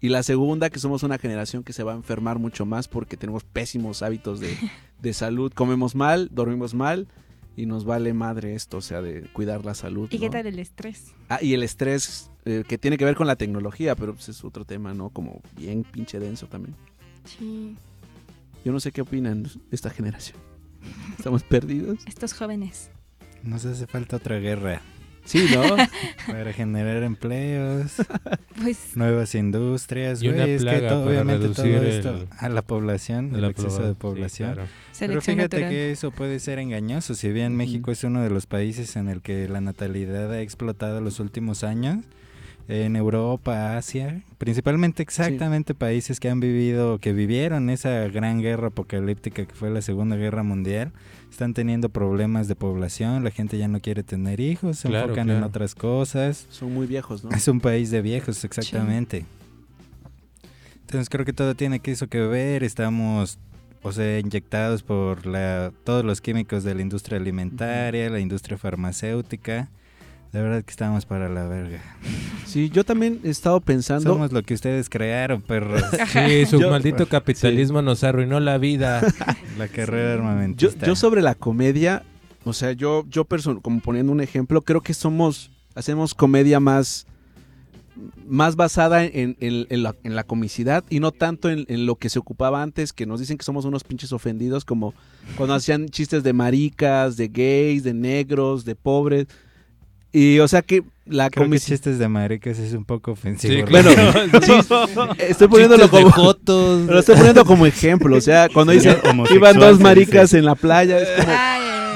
[0.00, 3.16] Y la segunda, que somos una generación que se va a enfermar mucho más porque
[3.16, 4.56] tenemos pésimos hábitos de,
[5.00, 5.52] de salud.
[5.52, 7.06] Comemos mal, dormimos mal
[7.56, 10.08] y nos vale madre esto, o sea, de cuidar la salud.
[10.10, 10.32] ¿Y qué ¿no?
[10.32, 11.14] tal el estrés?
[11.28, 14.44] Ah, y el estrés eh, que tiene que ver con la tecnología, pero pues es
[14.44, 15.10] otro tema, ¿no?
[15.10, 16.76] Como bien pinche denso también.
[17.24, 17.74] Sí.
[18.64, 20.38] Yo no sé qué opinan esta generación.
[21.18, 21.98] ¿Estamos perdidos?
[22.06, 22.90] Estos jóvenes.
[23.42, 24.80] Nos hace falta otra guerra
[25.24, 25.62] Sí, ¿no?
[26.32, 27.94] para generar empleos,
[28.62, 32.48] Pues nuevas industrias, Y una güey, es que todo- para obviamente todo esto el- a
[32.48, 34.52] la población, el exceso de sí, población.
[34.54, 34.68] claro.
[34.98, 35.70] Pero fíjate natural.
[35.70, 37.16] que eso puede ser engañoso.
[37.16, 41.00] Si bien México es uno de los países en el que la natalidad ha explotado
[41.00, 42.04] los últimos años,
[42.68, 49.46] en Europa, Asia, principalmente exactamente países que han vivido, que vivieron esa gran guerra apocalíptica
[49.46, 50.92] que fue la Segunda Guerra Mundial,
[51.30, 55.30] están teniendo problemas de población, la gente ya no quiere tener hijos, se Claro, enfocan
[55.30, 56.46] en otras cosas.
[56.50, 57.30] Son muy viejos, ¿no?
[57.30, 59.26] Es un país de viejos, exactamente.
[60.80, 62.62] Entonces creo que todo tiene que eso que ver.
[62.62, 63.38] Estamos,
[63.82, 69.68] o sea, inyectados por la, todos los químicos de la industria alimentaria, la industria farmacéutica.
[70.36, 71.80] De verdad que estamos para la verga.
[72.44, 74.10] Sí, yo también he estado pensando...
[74.12, 75.80] Somos lo que ustedes crearon, perros.
[76.12, 79.00] Sí, su Yo- maldito capitalismo nos arruinó la vida.
[79.58, 80.84] la carrera Yo, armamentista.
[80.86, 82.02] yo sobre la comedia,
[82.44, 83.26] o sea, yo, yo
[83.62, 87.06] como poniendo un ejemplo, creo que somos, hacemos comedia más,
[88.26, 91.94] más basada en, en- en la, en la comicidad y no tanto en, en lo
[91.96, 94.92] que se ocupaba antes, que nos dicen que somos unos pinches ofendidos, como
[95.38, 99.28] cuando hacían chistes de maricas, de gays, de negros, de pobres.
[100.12, 103.66] Y o sea que la Creo que chistes de maricas es un poco ofensivo.
[103.70, 103.90] Bueno,
[104.42, 104.52] sí,
[105.18, 106.10] estoy poniéndolo como...
[106.10, 106.82] jotos.
[106.86, 108.96] Lo estoy poniendo como ejemplo, o sea, cuando dicen
[109.30, 111.32] iban dos maricas en la playa, es como,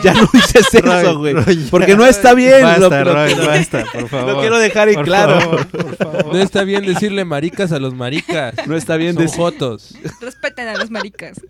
[0.02, 1.34] ya no dices eso, güey.
[1.70, 2.62] Porque no está bien.
[2.62, 4.34] Basta, lo, lo- Roy, lo- basta, por favor.
[4.34, 5.40] lo quiero dejar en Por claro.
[5.40, 6.26] favor, por favor.
[6.34, 8.54] No está bien decirle maricas a los maricas.
[8.66, 9.36] No está bien decir.
[9.38, 9.94] jotos.
[10.20, 11.40] respeten a los maricas.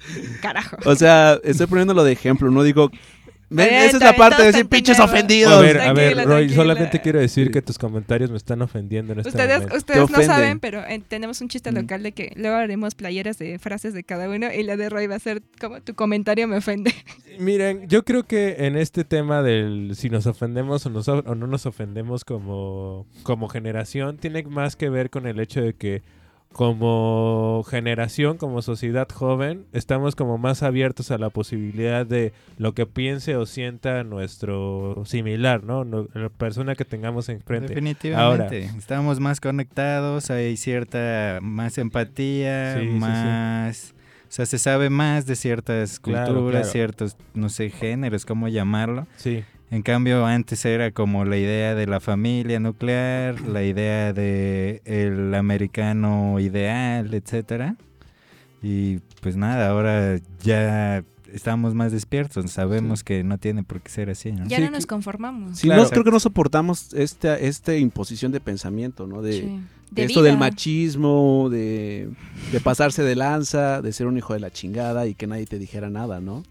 [0.41, 0.77] Carajo.
[0.85, 2.91] O sea, estoy poniéndolo de ejemplo, no digo.
[3.53, 5.53] Ven, esa es la parte de decir pinches ofendidos.
[5.53, 6.57] A ver, a ver, Tranquila, Roy, tranquila.
[6.63, 9.77] solamente quiero decir que tus comentarios me están ofendiendo en este Ustedes, momento.
[9.77, 11.75] ustedes Te no saben, pero eh, tenemos un chiste Mm.
[11.75, 15.09] local de que luego haremos playeras de frases de cada uno y la de Roy
[15.09, 16.95] va a ser como tu comentario me ofende.
[17.41, 21.47] Miren, yo creo que en este tema del si nos ofendemos o, nos o no
[21.49, 26.03] nos ofendemos como, como generación, tiene más que ver con el hecho de que
[26.53, 32.87] como generación, como sociedad joven, estamos como más abiertos a la posibilidad de lo que
[32.87, 35.85] piense o sienta nuestro similar, ¿no?
[35.85, 37.69] La persona que tengamos enfrente.
[37.69, 38.65] Definitivamente.
[38.77, 42.99] Estamos más conectados, hay cierta más empatía, Sí, sí, sí.
[42.99, 43.95] más...
[44.29, 46.73] O sea, se sabe más de ciertas Claro, culturas, claro.
[46.73, 49.09] ciertos, no sé, géneros, cómo llamarlo.
[49.17, 49.43] Sí.
[49.71, 55.33] En cambio, antes era como la idea de la familia nuclear, la idea de el
[55.35, 57.77] americano ideal, etcétera.
[58.63, 64.11] Y pues nada, ahora ya estamos más despiertos, sabemos que no tiene por qué ser
[64.11, 64.45] así, ¿no?
[64.49, 65.59] Ya Sí, no nos conformamos.
[65.59, 65.85] Sí, Claro.
[65.85, 69.23] no, creo que no soportamos esta, esta imposición de pensamiento, ¿no?
[69.23, 69.41] De, Sí.
[69.93, 72.11] de De esto del machismo, de,
[72.51, 75.61] de pasarse de lanza, de ser un hijo de la chingada y que nadie te
[75.61, 76.43] dijera nada, ¿no?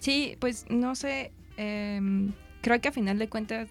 [0.00, 2.32] Sí, pues no sé, em,
[2.62, 3.68] creo que a final de cuentas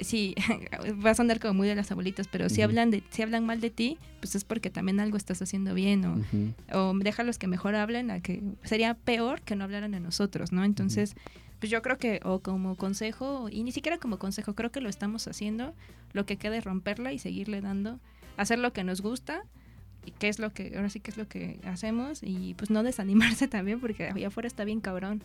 [0.00, 0.34] si
[1.04, 3.60] va a sonar como muy de las abuelitas, pero si hablan de si hablan mal
[3.60, 6.54] de ti, pues es porque también algo estás haciendo bien o, Ujú.
[6.72, 10.64] o déjalos que mejor hablen, a que sería peor que no hablaran de nosotros, ¿no?
[10.64, 11.14] Entonces,
[11.60, 14.88] pues yo creo que o como consejo y ni siquiera como consejo, creo que lo
[14.88, 15.74] estamos haciendo,
[16.12, 18.00] lo que queda es romperla y seguirle dando,
[18.36, 19.44] hacer lo que nos gusta
[20.04, 22.82] y qué es lo que ahora sí que es lo que hacemos y pues no
[22.82, 25.22] desanimarse también porque allá afuera está bien cabrón.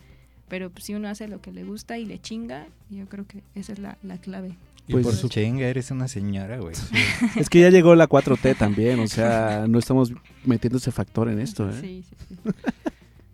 [0.48, 3.42] Pero pues, si uno hace lo que le gusta y le chinga, yo creo que
[3.54, 4.56] esa es la, la clave.
[4.86, 6.74] Y Pues por su- chinga, eres una señora, güey.
[7.36, 10.12] Es que ya llegó la 4T también, o sea, no estamos
[10.44, 11.74] metiendo ese factor en esto, ¿eh?
[11.80, 12.36] Sí, sí, sí.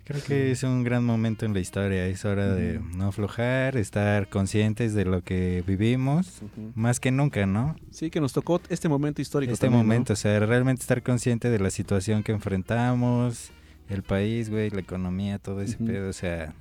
[0.04, 2.06] Creo que es un gran momento en la historia.
[2.06, 6.42] Es hora de no aflojar, estar conscientes de lo que vivimos,
[6.74, 7.74] más que nunca, ¿no?
[7.90, 9.54] Sí, que nos tocó este momento histórico.
[9.54, 9.84] Este también, ¿no?
[9.86, 13.50] momento, o sea, realmente estar consciente de la situación que enfrentamos,
[13.88, 15.86] el país, güey, la economía, todo ese Ujú.
[15.86, 16.52] pedo, o sea,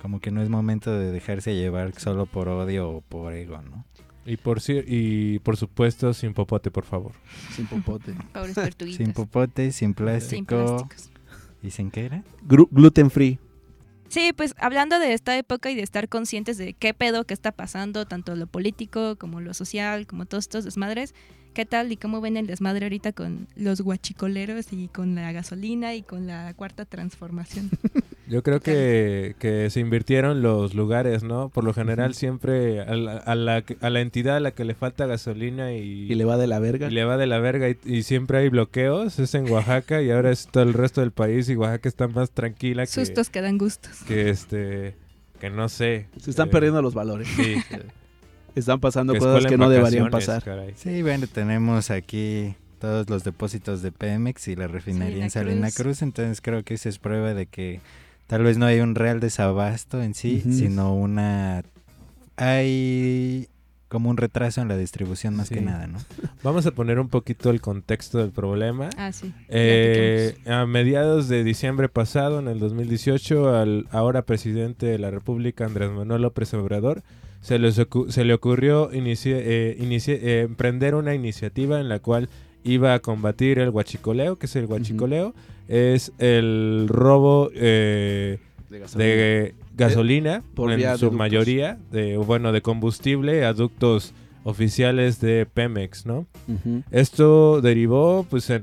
[0.00, 3.84] como que no es momento de dejarse llevar solo por odio o por ego, ¿no?
[4.26, 7.12] Y por, y por supuesto, sin popote, por favor.
[7.54, 8.14] Sin popote.
[8.34, 8.96] Pobres tortuguitas.
[9.04, 10.36] Sin popote, sin plástico.
[10.36, 11.10] Sin plásticos.
[11.62, 12.22] ¿Y sin qué era?
[12.46, 13.38] Gru- gluten free.
[14.08, 17.52] Sí, pues hablando de esta época y de estar conscientes de qué pedo que está
[17.52, 21.14] pasando, tanto lo político como lo social, como todos estos desmadres,
[21.54, 25.94] ¿qué tal y cómo ven el desmadre ahorita con los guachicoleros y con la gasolina
[25.94, 27.70] y con la cuarta transformación?
[28.30, 31.48] Yo creo que, que se invirtieron los lugares, ¿no?
[31.48, 34.64] Por lo general siempre a la, a, la, que- a la entidad a la que
[34.64, 36.86] le falta gasolina y, Y le va de la verga.
[36.86, 40.10] y le va de la verga y, y siempre hay bloqueos, es en Oaxaca y
[40.12, 43.42] ahora es todo el resto del país y Oaxaca está más tranquila que, Sustos que
[43.42, 43.98] dan gustos.
[44.06, 44.94] que este
[45.40, 46.06] que no sé.
[46.20, 47.26] Se están eh, perdiendo los valores.
[47.28, 47.56] Sí,
[48.54, 50.42] Están pasando que cosas que no deberían pasar.
[50.42, 50.72] caray.
[50.76, 55.66] Sí, bueno, tenemos aquí todos los depósitos de Pemex y la refinería en Salina Salina
[55.70, 55.76] Cruz.
[55.98, 57.80] Cruz, entonces creo que esa es prueba de que
[58.30, 61.62] tal vez no hay un real desabasto en sí, sino una...
[62.36, 63.48] hay
[63.88, 65.98] como un retraso en la distribución más que nada, ¿no?
[66.44, 68.88] Vamos a poner un poquito el contexto del problema.
[68.96, 69.32] Ah, sí.
[69.48, 75.64] Eh, a mediados de diciembre pasado, en el 2018, al ahora presidente de la República,
[75.66, 77.02] Andrés Manuel López Obrador,
[77.40, 82.28] se, les ocu- se le ocurrió inici- eh, eh, emprender una iniciativa en la cual
[82.62, 84.36] iba a combatir el huachicoleo.
[84.36, 85.34] ¿Qué es el huachicoleo?
[85.70, 89.04] Es el robo eh, De gasolina.
[89.08, 94.12] de gasolina, por en su mayoría, de, bueno, de combustible a ductos
[94.42, 96.26] oficiales de Pemex, ¿no?
[96.90, 98.62] Esto derivó pues en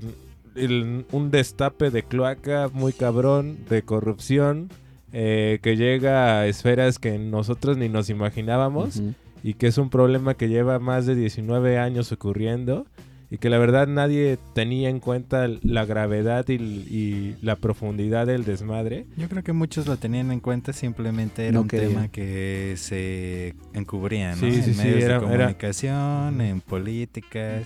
[0.55, 4.69] el- un destape de cloaca muy cabrón, de corrupción,
[5.13, 9.01] eh, que llega a esferas que nosotros ni nos imaginábamos
[9.43, 12.85] y que es un problema que lleva más de 19 años ocurriendo
[13.29, 18.45] y que la verdad nadie tenía en cuenta la gravedad y, y la profundidad del
[18.45, 19.05] desmadre.
[19.17, 21.89] Yo creo que muchos lo tenían en cuenta, simplemente era No un querían.
[21.91, 24.37] tema que se encubría, ¿no?
[24.37, 27.63] Sí, en sí, sí, medios era- de era- comunicación, en políticas.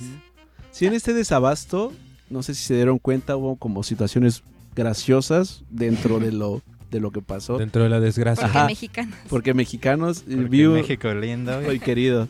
[0.71, 1.93] Sí, en este desabasto,
[2.29, 4.41] no sé si se dieron cuenta, hubo como situaciones
[4.75, 7.57] graciosas dentro de lo, de lo que pasó.
[7.57, 8.45] Dentro de la desgracia.
[8.47, 8.67] Porque Ajá.
[8.67, 9.15] mexicanos.
[9.29, 11.61] Porque mexicanos, eh, Porque vi un- México lindo.
[11.69, 12.27] Ay, querido.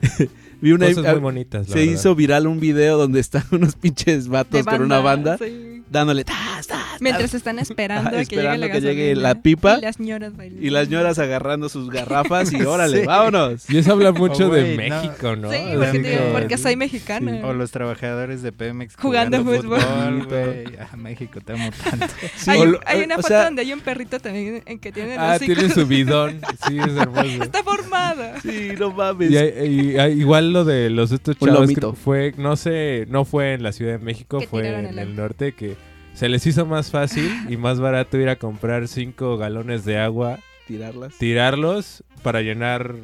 [0.62, 1.68] vi una, Cosas ah, muy bonitas.
[1.68, 1.94] la se verdad.
[1.94, 5.82] hizo viral un video donde están unos pinches vatos De con una banda sí.
[5.90, 9.16] dándole tas, tas, tas, Mientras están esperando Ajá, a que llegue la esperando que llegue
[9.16, 9.78] la pipa.
[9.78, 10.64] Y las ñoras bailando.
[10.66, 13.06] y las ñoras agarrando sus garrafas y órale, Sí.
[13.06, 13.68] vámonos.
[13.68, 14.96] Y eso habla mucho Oh, de güey, no.
[15.02, 15.50] México, ¿no?
[15.50, 17.40] Sí, porque, digo, porque soy mexicana.
[17.44, 19.80] O los trabajadores de Pemex Jugando fútbol.
[20.28, 20.64] güey.
[20.78, 22.06] Ah, México, te amo tanto.
[22.46, 25.38] hay, lo- hay una foto sea- donde hay un perrito también en que tiene Ah,
[25.40, 26.40] tiene su bidón.
[26.68, 27.42] Sí, es hermoso.
[27.42, 28.40] Está formada.
[28.42, 29.30] Sí, no mames.
[29.32, 30.22] Y,
[30.52, 34.04] lo de los estos chavos que fue, no sé, no fue en la Ciudad de
[34.04, 35.76] México, Que fue en el norte que
[36.14, 40.38] se les hizo más fácil y más barato ir a comprar cinco galones de agua,
[40.66, 41.14] tirarlas.
[41.18, 42.94] tirarlos para llenar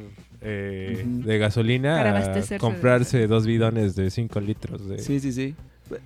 [0.41, 5.33] eh, de gasolina, Para a de comprarse dos bidones de cinco litros de Sí, sí,
[5.33, 5.55] sí.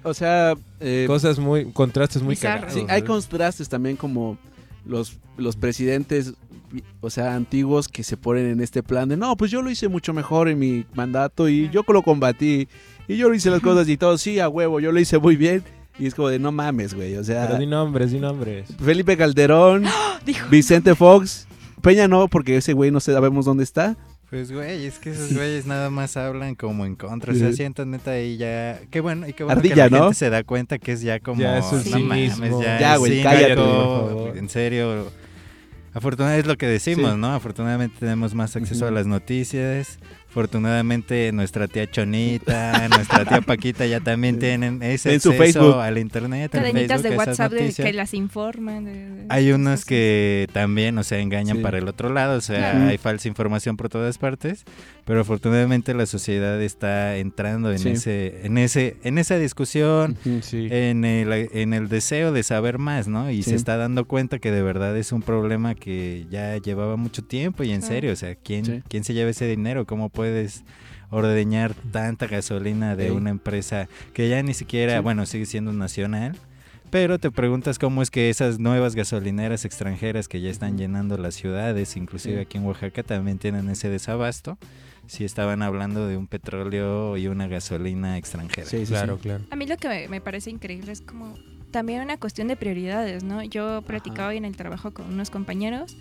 [0.04, 2.48] O sea, eh, cosas muy, contrastes muy sí,
[2.88, 4.38] hay contrastes también como
[4.86, 6.34] los, los presidentes,
[7.02, 9.88] o sea, antiguos que se ponen en este plan de, no, pues yo lo hice
[9.88, 12.68] mucho mejor en mi mandato y yo lo combatí
[13.08, 15.36] y yo lo hice las cosas y todo, sí, a huevo, yo lo hice muy
[15.36, 15.64] bien.
[16.00, 18.68] Y es como de, no mames, güey, o sea, Pero di nombres, di nombres.
[18.84, 19.84] Felipe Calderón,
[20.26, 20.48] Dijo.
[20.50, 21.48] Vicente Fox,
[21.82, 23.96] Peña no, porque ese güey no sabemos dónde está.
[24.32, 27.34] Pues, güey, es que esos güeyes nada más hablan como en contra.
[27.34, 27.58] O sea, Sí.
[27.58, 28.80] siento neta ahí ya.
[28.90, 30.04] Qué bueno, y qué bueno Ardilla, que la ¿no?
[30.06, 31.40] gente se da cuenta que es ya como.
[31.40, 32.64] Ya es un no mames, cinismo.
[32.64, 34.38] ya, güey, cállate, por favor.
[34.38, 35.12] En serio.
[35.94, 37.18] Afortunadamente es lo que decimos, Sí.
[37.20, 37.34] ¿no?
[37.34, 40.00] Afortunadamente tenemos más acceso a las noticias.
[40.34, 45.80] Afortunadamente nuestra tía Chonita, nuestra tía Paquita ya también tienen ese En su acceso Facebook.
[45.82, 48.84] al internet, Cadenitas de WhatsApp de- que las informan.
[48.86, 49.86] de- de Hay unos cosas.
[49.86, 51.62] que también, o sea, engañan Sí.
[51.64, 52.88] para el otro lado, o sea, Claro.
[52.90, 54.64] hay falsa información por todas partes,
[55.06, 57.90] pero afortunadamente la sociedad está entrando en Sí.
[57.90, 60.18] ese en ese en esa discusión.
[60.42, 60.68] Sí.
[60.72, 63.30] en el en el deseo de saber más, ¿no?
[63.30, 63.52] Y Sí.
[63.52, 67.64] se está dando cuenta que de verdad es un problema que ya llevaba mucho tiempo
[67.64, 68.82] y en serio, o sea, ¿quién Sí.
[68.90, 69.86] quién se lleva ese dinero?
[69.86, 70.64] ¿Cómo puedes
[71.10, 75.00] ordeñar tanta gasolina de una empresa que ya ni siquiera, Sí.
[75.04, 76.38] bueno, sigue siendo nacional?
[76.90, 81.36] Pero te preguntas cómo es que esas nuevas gasolineras extranjeras que ya están llenando las
[81.36, 82.42] ciudades, inclusive Sí.
[82.42, 84.58] aquí en Oaxaca, también tienen ese desabasto.
[85.08, 88.66] Si estaban hablando de un petróleo y una gasolina extranjera.
[88.68, 89.24] Sí, sí, claro, sí.
[89.24, 89.44] claro.
[89.52, 91.34] A mí lo que me, me parece increíble es como
[91.72, 93.44] también una cuestión de prioridades, ¿no?
[93.44, 95.98] Yo platicaba hoy en el trabajo con unos compañeros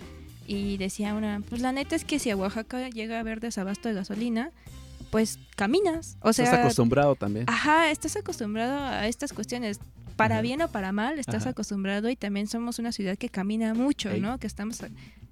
[0.47, 3.89] y decía una, pues la neta es que si a Oaxaca llega a haber desabasto
[3.89, 4.51] de gasolina,
[5.11, 6.17] pues caminas.
[6.21, 7.45] O sea, Estás acostumbrado también.
[7.47, 9.79] Ajá, estás acostumbrado a estas cuestiones.
[10.15, 10.41] Para Ajá.
[10.43, 11.49] bien o para mal, estás Ajá.
[11.51, 14.21] acostumbrado y también somos una ciudad que camina mucho, Ey.
[14.21, 14.37] ¿no?
[14.37, 14.79] Que estamos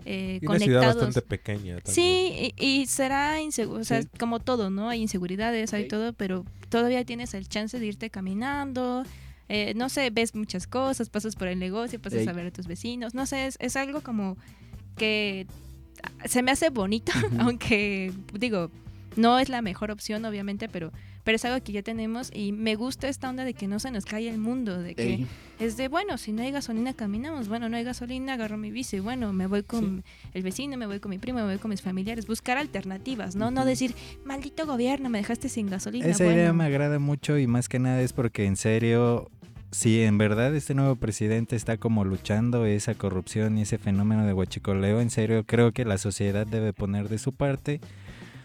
[0.06, 0.96] eh, Y una ciudad conectados.
[0.96, 1.80] bastante pequeña.
[1.82, 1.94] también.
[1.94, 4.08] Sí, y, y será inseguro, o sea, Sí.
[4.20, 4.90] como todo, ¿no?
[4.90, 9.04] Hay inseguridades, hay todo, pero todavía tienes el chance de irte caminando.
[9.50, 12.28] eh, no sé, ves muchas cosas, pasas por el negocio, pasas Ey.
[12.30, 13.14] a ver a tus vecinos.
[13.14, 14.38] No sé, es, es algo como
[15.02, 15.48] que
[16.26, 18.70] se me hace bonito, aunque digo,
[19.16, 20.92] no es la mejor opción, obviamente, pero,
[21.24, 23.90] pero es algo que ya tenemos y me gusta esta onda de que no se
[23.90, 25.28] nos cae el mundo, de que Ey.
[25.60, 27.48] es de, bueno, si no hay gasolina, caminamos.
[27.48, 29.00] Bueno, no hay gasolina, agarro mi bici.
[29.00, 30.04] Bueno, me voy con
[30.36, 32.28] el vecino, me voy con mi primo, me voy con mis familiares.
[32.28, 33.50] Buscar alternativas, ¿no?
[33.50, 36.06] No decir, maldito gobierno, me dejaste sin gasolina.
[36.06, 39.32] Esa bueno, idea me agrada mucho y más que nada es porque en serio,
[39.72, 44.34] si en verdad este nuevo presidente está como luchando esa corrupción y ese fenómeno de
[44.34, 47.80] huachicoleo, en serio creo que la sociedad debe poner de su parte.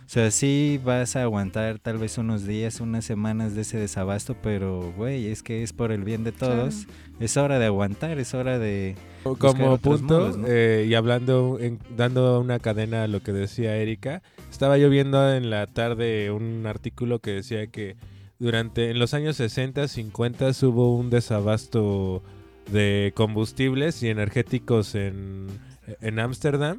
[0.06, 4.36] O sea, sí vas a aguantar tal vez unos días, unas semanas de ese desabasto,
[4.40, 6.86] pero güey, es que es por el bien de todos.
[7.18, 8.94] Es hora de aguantar, es hora de...
[9.24, 10.46] Como punto, modos, ¿no?
[10.48, 15.34] eh, y hablando, en- dando una cadena a lo que decía Erika, estaba yo viendo
[15.34, 17.96] en la tarde un artículo que decía que
[18.38, 22.22] durante, en los años 60, 50 hubo un desabasto
[22.70, 25.46] de combustibles y energéticos en
[26.00, 26.78] en Ámsterdam.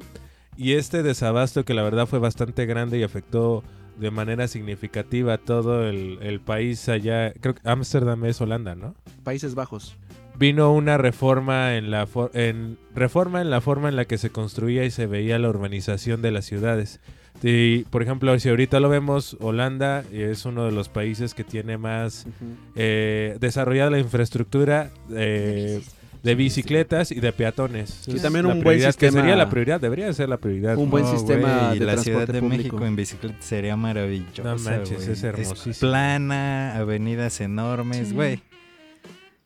[0.56, 3.62] Y este desabasto que la verdad fue bastante grande y afectó
[3.98, 7.32] de manera significativa a todo el, el país allá.
[7.40, 8.94] Creo que Ámsterdam es Holanda, ¿no?
[9.24, 9.96] Países Bajos.
[10.38, 14.30] vino una reforma en la for- en reforma en la forma en la que se
[14.30, 17.00] construía y se veía la urbanización de las ciudades.
[17.42, 21.78] Y, por ejemplo, si ahorita lo vemos, Holanda es uno de los países que tiene
[21.78, 22.26] más
[22.74, 25.80] eh, desarrollada la infraestructura eh,
[26.22, 28.02] de bicicletas y de peatones.
[28.08, 30.38] Y Es también la un buen prioridad, que sistema- sería la prioridad, debería ser la
[30.38, 30.76] prioridad.
[30.76, 32.58] Un buen No, sistema güey, de la Ciudad transporte de público.
[32.76, 34.42] México en bicicleta sería maravilloso.
[34.42, 35.74] No manches, es hermosísimo.
[35.90, 38.14] plana, avenidas enormes, Sí.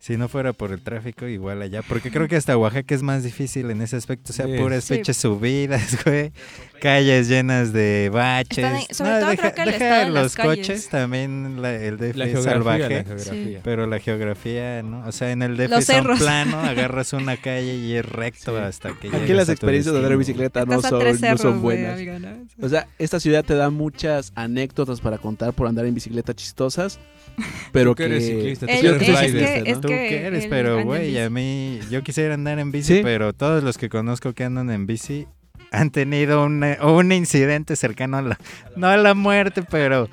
[0.05, 1.81] Si no fuera por el tráfico, igual allá.
[1.83, 4.33] Porque creo que hasta Oaxaca es más difícil en ese aspecto.
[4.33, 4.55] O sea, Sí.
[4.59, 5.01] puras Sí.
[5.15, 6.33] subidas, güey.
[6.81, 8.89] Calles llenas de baches.
[8.91, 10.67] Sobre todo creo que el deja los calles.
[10.67, 13.05] coches, también la- el DF La es salvaje.
[13.05, 13.61] la.
[13.63, 15.07] Pero la geografía, ¿no?
[15.07, 18.63] O sea, en el DF Los son plano, agarras una calle y es recto Sí.
[18.65, 21.95] hasta que Aquí las experiencias de andar en bicicleta no son, no son güey, buenas.
[21.97, 22.29] amiga, ¿no?
[22.61, 26.99] O sea, esta ciudad te da muchas anécdotas para contar por andar en bicicleta chistosas,
[27.73, 29.63] pero que eres ciclista, tú eres es rider.
[29.65, 30.47] que- es ¿Tú que qué eres?
[30.49, 33.01] Pero, güey, a mí, yo quisiera andar en bici, Sí.
[33.03, 35.27] pero todos los que conozco que andan en bici
[35.71, 38.39] han tenido un, un incidente cercano a la,
[38.77, 40.09] no a la muerte, pero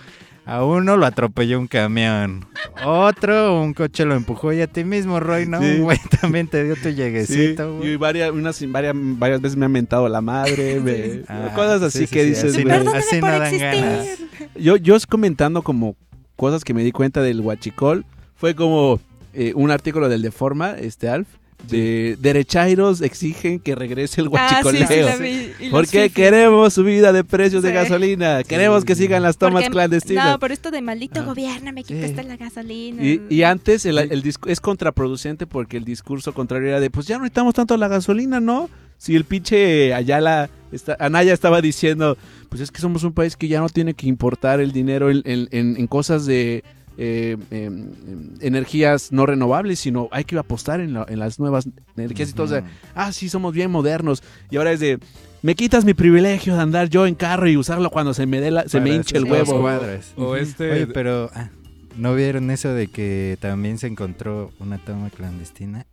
[0.46, 2.48] a uno lo atropelló un camión,
[2.86, 5.60] otro un coche lo empujó y a ti mismo, Roy, ¿no?
[5.62, 5.66] Sí.
[5.76, 7.92] Un güey también te dio tu Sí, lleguecito, güey.
[7.92, 12.00] y varias, unas, varias, varias veces me han mentado la madre, me- Ah, cosas así
[12.00, 12.76] sí, sí, que sí, dices, así güey.
[12.88, 13.84] así por no dan existir.
[13.84, 14.08] ganas.
[14.56, 15.96] Yo, yo es comentando como
[16.40, 19.00] cosas que me di cuenta del huachicol, fue como
[19.34, 21.28] eh, un artículo del Deforma, este Alf,
[21.68, 25.18] de derechairos exigen que regrese el Ah, sí, huachicoleo.
[25.18, 27.76] sí, Porque queremos subida de precios de Sí.
[27.76, 30.32] gasolina, queremos que sigan las tomas Porque- clandestinas.
[30.32, 31.24] No, por esto de maldito Ah.
[31.24, 32.28] gobierno, me quitaste Sí.
[32.30, 33.04] la gasolina.
[33.04, 37.06] Y, y antes el, el discu- es contraproducente porque el discurso contrario era de, pues
[37.08, 38.70] ya no necesitamos tanto la gasolina, ¿no?
[39.00, 42.18] Si el pinche Ayala, está, Anaya estaba diciendo,
[42.50, 45.24] pues es que somos un país que ya no tiene que importar el dinero en,
[45.26, 46.64] en- en- en cosas de
[47.02, 51.68] eh, em, em, energías no renovables, sino hay que apostar en, la- en las nuevas
[51.96, 52.46] energías y todo.
[52.46, 54.22] o sea, ah, sí, somos bien modernos.
[54.52, 55.00] Y ahora es de,
[55.42, 58.52] me quitas mi privilegio de andar yo en carro y usarlo cuando se me, dé
[58.52, 59.62] la- se me hinche el huevo.
[59.62, 60.12] cuadras.
[60.18, 60.72] O este...
[60.74, 61.50] Oye, pero ah,
[61.96, 65.86] ¿no vieron eso de que también se encontró una toma clandestina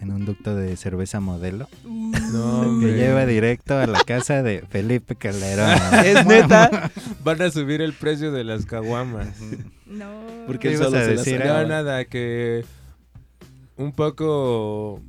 [0.00, 1.68] en un ducto de cerveza modelo.
[1.84, 5.78] No, Que lleva directo a la casa de Felipe Calderón.
[6.04, 6.90] Es neta.
[7.24, 9.28] Van a subir el precio de las caguamas.
[9.86, 10.08] No.
[10.46, 11.38] Porque ¿Qué él ibas solo a se las decir?
[11.40, 11.62] sacaba.
[11.62, 12.64] No, nada, que
[13.76, 15.00] un poco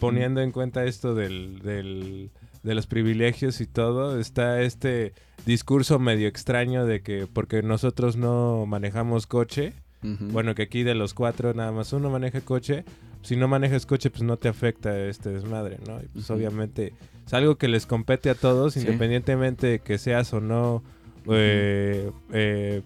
[0.00, 2.30] poniendo en cuenta esto del, del-
[2.62, 5.14] de los privilegios y todo, está este
[5.46, 9.72] discurso medio extraño de que porque nosotros no manejamos coche,
[10.02, 12.84] bueno, que aquí de los cuatro nada más uno maneja coche,
[13.22, 16.00] si no manejas coche pues no te afecta este desmadre, ¿no?
[16.00, 16.92] Y pues obviamente
[17.26, 18.80] es algo que les compete a todos, Sí.
[18.80, 20.82] independientemente de que seas o no
[21.30, 22.82] eh, eh,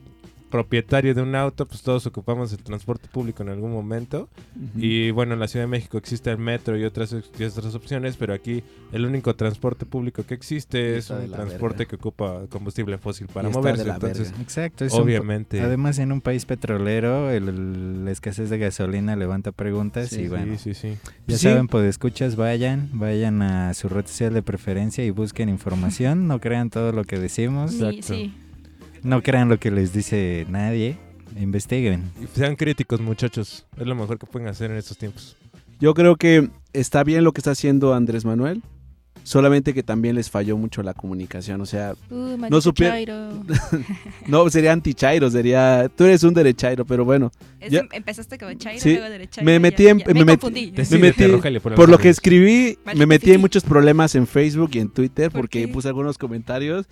[0.53, 4.29] propietario de un auto, pues todos ocupamos el transporte público en algún momento.
[4.77, 8.17] Y bueno, en la Ciudad de México existe el metro y otras, y otras opciones,
[8.19, 11.89] pero aquí el único transporte público que existe Y es un transporte verga.
[11.91, 13.89] que ocupa combustible fósil para Y moverse.
[13.89, 14.43] Entonces, verga.
[14.43, 14.85] Exacto.
[14.85, 15.61] es un- obviamente.
[15.63, 20.59] además, en un país petrolero, el- la escasez de gasolina levanta preguntas Sí, y bueno,
[20.59, 20.99] sí, sí, sí.
[21.27, 21.45] ya Sí.
[21.45, 26.29] saben, pues escuchas, vayan, vayan a su red social de preferencia y busquen información.
[26.29, 28.42] No crean todo lo que decimos, Ni- Exacto.
[29.03, 30.97] No crean lo que les dice nadie.
[31.37, 32.11] Investiguen.
[32.23, 33.67] Y sean críticos, muchachos.
[33.77, 35.37] Es lo mejor que pueden hacer en estos tiempos.
[35.81, 38.63] Yo creo que está bien lo que está haciendo Andrés Manuel.
[39.25, 41.61] Solamente que también les falló mucho la comunicación.
[41.61, 43.45] O sea, Uh, maldito supier- Chairo.
[44.27, 45.89] no sería anti-Chairo, sería.
[45.95, 47.31] Tú eres un derechairo, pero bueno.
[47.61, 49.45] Es- Ya- Empezaste como Chairo, Sí, luego derechairo.
[49.47, 53.33] me ya- metí en- ya- me metí- metí- por, Por lo que escribí, me metí
[53.33, 55.69] en muchos problemas en Facebook y en Twitter ¿Por porque qué?
[55.69, 56.87] puse algunos comentarios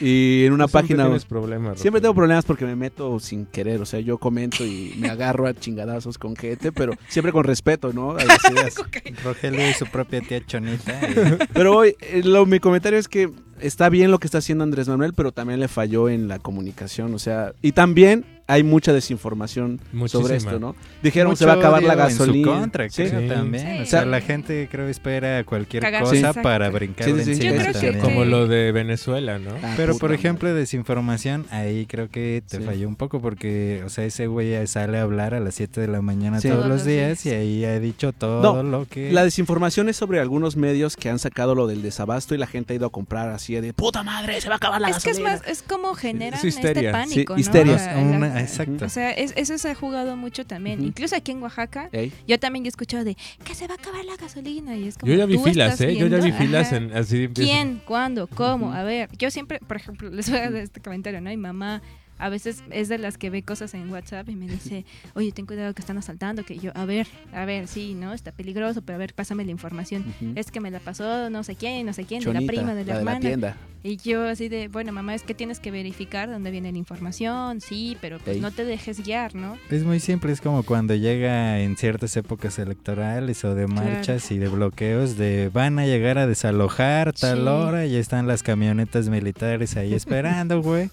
[0.00, 1.04] y en una siempre página.
[1.04, 4.94] tienes problemas, Siempre tengo problemas porque me meto sin querer, o sea, yo comento y
[4.98, 8.12] me agarro a chingadazos con gente, pero siempre con respeto, ¿no?
[8.12, 8.74] A las ideas.
[9.24, 10.98] Rogelio y su propia tía Chonita.
[11.02, 14.88] eh, Pero eh, lo- mi comentario es que está bien lo que está haciendo Andrés
[14.88, 19.80] Manuel, pero también le falló en la comunicación, o sea, y también hay mucha desinformación
[19.92, 20.22] Muchísima.
[20.22, 20.76] sobre esto, ¿no?
[21.02, 22.48] Dijeron mucho se va a acabar la odio en su gasolina.
[22.52, 23.04] contra, Sí.
[23.04, 23.28] creo, Sí.
[23.28, 23.76] también.
[23.78, 23.82] Sí.
[23.82, 27.46] O sea, la gente creo espera cualquier Cagarse, cosa para brincar Sí, de sí, sí.
[27.46, 28.00] encima Yo creo que- también.
[28.04, 29.50] Como que- lo de Venezuela, ¿no?
[29.62, 30.20] Ah, Pero puta por madre.
[30.20, 32.62] ejemplo, desinformación, ahí creo que te Sí.
[32.64, 35.88] falló un poco porque, o sea, ese güey sale a hablar a las 7 de
[35.88, 36.48] la mañana Sí.
[36.48, 39.10] todos Todos los días y ahí ha dicho todo No, lo que...
[39.12, 42.72] La desinformación es sobre algunos medios que han sacado lo del desabasto y la gente
[42.72, 45.10] ha ido a comprar así de puta madre, se va a acabar la Es que
[45.10, 45.38] es gasolina.
[45.38, 47.38] más, es como generan es este pánico, Sí, ¿no?
[47.38, 47.76] histeria.
[47.76, 48.84] La- Una- exacto.
[48.84, 50.82] O sea, es- eso se ha jugado mucho también.
[50.84, 54.04] Incluso aquí en Oaxaca, Ey, yo también he escuchado de que se va a acabar
[54.04, 54.76] la gasolina.
[54.76, 55.96] Y es como, Yo ya vi ¿tú filas, ¿eh?
[55.96, 57.28] Yo ya vi filas en así.
[57.34, 57.80] ¿Quién?
[57.84, 58.26] ¿Cuándo?
[58.26, 58.72] ¿Cómo?
[58.72, 61.30] A ver, yo siempre, por ejemplo, les voy a dar este comentario, ¿no?
[61.30, 61.82] Mi mamá
[62.16, 65.46] a veces es de las que ve cosas en WhatsApp y me dice, oye, ten
[65.46, 68.12] cuidado que están asaltando, que yo, a ver, a ver, sí, ¿no?
[68.12, 70.04] Está peligroso, pero a ver, pásame la información.
[70.36, 72.84] Es que me la pasó no sé quién, no sé quién, de la prima, de
[72.84, 73.18] la, la de hermana.
[73.18, 73.56] la tienda.
[73.86, 77.60] Y yo así de, bueno, mamá, es que tienes que verificar dónde viene la información,
[77.60, 78.40] sí, pero pues Ey.
[78.40, 79.58] no te dejes guiar, ¿no?
[79.70, 84.38] Es muy simple, es como cuando llega en ciertas épocas electorales o de marchas y
[84.38, 87.46] de bloqueos de van a llegar a desalojar tal Sí.
[87.46, 90.88] hora, ya están las camionetas militares ahí esperando, güey.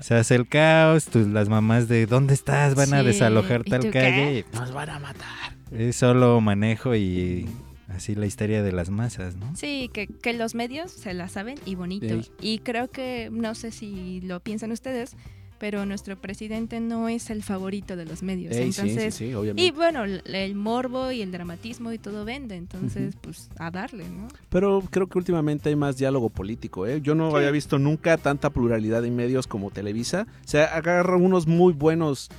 [0.00, 2.74] Se hace el caos, tus, las mamás de ¿dónde estás?
[2.74, 4.46] Van a desalojar ¿y tal calle.
[4.54, 5.52] Nos van a matar.
[5.72, 7.46] Es solo manejo y
[7.90, 9.54] así la histeria de las masas, ¿no?
[9.56, 12.20] Sí, que, que los medios se la saben y bonito.
[12.40, 15.16] Y creo que, no sé si lo piensan ustedes,
[15.58, 18.56] pero nuestro presidente no es el favorito de los medios.
[18.56, 19.62] Ey, sí, entonces, sí, sí, obviamente.
[19.62, 24.08] y bueno, el, el morbo y el dramatismo y todo vende, entonces, pues a darle,
[24.08, 24.28] ¿no?
[24.48, 27.02] Pero creo que últimamente hay más diálogo político, ¿eh?
[27.02, 30.26] Yo no había visto nunca tanta pluralidad en medios como Televisa.
[30.46, 32.30] Se agarran unos muy buenos,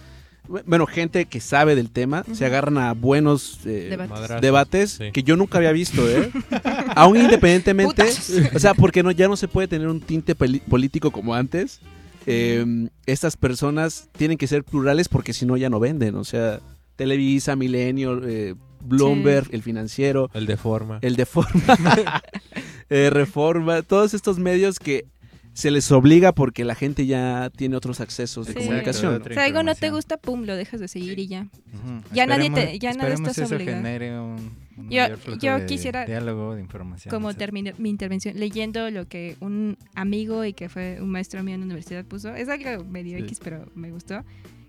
[0.65, 4.09] bueno, gente que sabe del tema, se agarran a buenos eh, Debates.
[4.09, 5.11] Madrazos, debates sí.
[5.11, 6.31] que yo nunca había visto, ¿eh?
[6.95, 8.03] Aún independientemente,
[8.53, 11.79] o sea, porque no, ya no se puede tener un tinte político como antes.
[12.27, 16.59] Eh, estas personas tienen que ser plurales porque si no ya no venden, o sea,
[16.95, 20.99] Televisa, Milenio, eh, Bloomberg, El Financiero, El de forma.
[21.01, 21.77] el de forma,
[22.89, 25.05] eh, reforma, todos estos medios que
[25.53, 28.59] se les obliga porque la gente ya tiene otros accesos de Sí.
[28.59, 29.13] comunicación.
[29.15, 31.47] Exacto, O sea, algo no te gusta, pum, lo dejas de seguir y ya.
[32.13, 33.77] Ya nadie te- ya nadie esperemos estás eso obligado.
[33.77, 37.11] genere un, un Yo- de quisiera- diálogo, de información.
[37.11, 41.55] Como terminé mi intervención leyendo lo que un amigo y que fue un maestro mío
[41.55, 42.33] en la universidad puso.
[42.33, 43.23] Es algo medio Sí.
[43.25, 44.23] X, pero me gustó.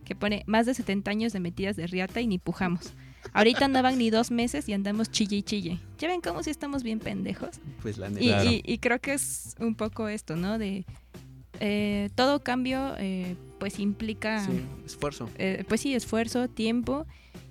[0.05, 2.93] Que pone más de 70 años de metidas de riata y ni pujamos.
[3.33, 5.79] Ahorita andaban ni dos meses y andamos chille y chille.
[5.99, 7.61] ¿Ya ven cómo si estamos bien pendejos?
[7.83, 8.25] Pues la Y, neta.
[8.27, 8.51] Claro.
[8.51, 10.59] y- y creo que es un poco esto, ¿no?
[10.59, 10.85] De
[11.61, 14.53] eh, todo cambio, eh, pues implica, Sí,
[14.85, 15.29] esfuerzo.
[15.39, 17.07] eh, pues sí, esfuerzo, tiempo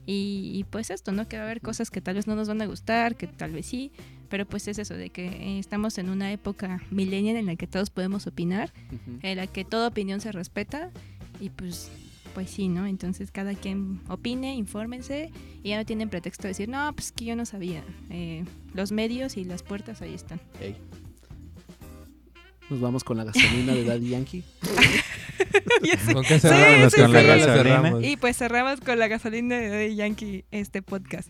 [0.06, 1.28] y, y, pues esto, ¿no?
[1.28, 3.52] Que va a haber cosas que tal vez no nos van a gustar, que tal
[3.52, 3.92] vez sí,
[4.30, 7.90] pero pues es eso, de que estamos en una época millennial en la que todos
[7.90, 8.74] podemos opinar,
[9.22, 10.90] en la que toda opinión se respeta
[11.40, 11.90] y pues
[12.34, 12.86] pues sí, ¿no?
[12.86, 15.32] Entonces cada quien opine, infórmense
[15.64, 17.84] y ya no tienen pretexto de decir, no, pues que yo no sabía.
[18.10, 20.40] Eh, los medios y las puertas ahí están.
[22.70, 24.44] Nos vamos con la gasolina de Daddy Yankee.
[26.14, 26.94] ¿Con qué cerramos?
[26.94, 27.28] sí, ¿Con la sí.
[27.28, 28.08] gasolina?
[28.08, 31.30] Y pues cerramos con la gasolina de Daddy Yankee este podcast.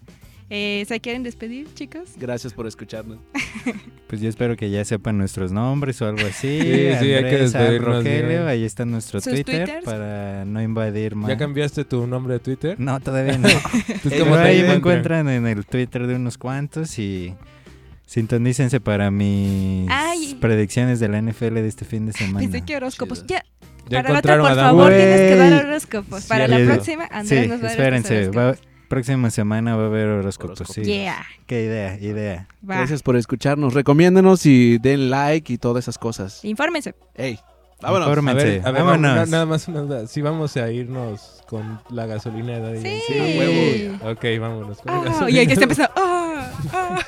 [0.54, 2.10] Eh, ¿Se quieren despedir, chicos?
[2.18, 3.20] Gracias por escucharnos.
[4.08, 6.60] Pues yo espero que ya sepan nuestros nombres o algo así.
[6.60, 9.86] Sí, sí, hay que despedirnos Rogelio, ahí está nuestro ¿Sus Twitter twitters?
[9.86, 11.30] para no invadir más.
[11.30, 12.78] ¿Ya cambiaste tu nombre de Twitter?
[12.78, 13.48] No, todavía no.
[13.88, 15.30] Pues, Pero ¿cómo te ahí me encuentran?
[15.30, 17.34] en el Twitter de unos cuantos y
[18.06, 20.38] sintonícense para mis Ay.
[20.42, 22.40] predicciones de la NFL de este fin de semana.
[22.40, 23.26] Pensé que horóscopos.
[23.28, 23.46] Ya,
[23.90, 26.24] ¿Ya para la otra, por favor, tienes que dar horóscopos.
[26.24, 28.32] Sí, Para la próxima, Andrés sí, nos va a dar espérense.
[28.92, 30.82] Próxima semana va a haber horóscopos, sí.
[30.84, 32.48] Yeah, Qué idea, idea.
[32.70, 32.76] va.
[32.78, 33.74] Gracias por escucharnos.
[33.74, 36.44] Recomiéndenos y den like y todas esas cosas.
[36.46, 36.94] Infórmense.
[37.16, 37.40] Ey,
[37.82, 38.08] vámonos.
[38.08, 38.44] A Infórmense.
[38.46, 39.16] ver, a ver, vámonos.
[39.16, 40.08] na- nada más una duda.
[40.08, 43.02] Si vamos a irnos con la gasolina de Sí.
[43.10, 43.40] Yankee.
[43.98, 44.12] huevo.
[44.12, 45.32] Ok, vámonos con la Ah, gasolina.
[45.32, 45.92] y hay que está empezando.
[45.98, 47.00] Ah, ah.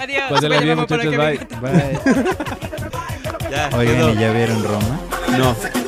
[0.00, 0.30] Adiós.
[0.30, 1.38] Vaya, bien, muchachos, bye.
[1.60, 1.98] Bye.
[3.50, 4.10] Ya, Oigan.
[4.10, 5.00] ¿y ya vieron Roma?
[5.38, 5.85] No.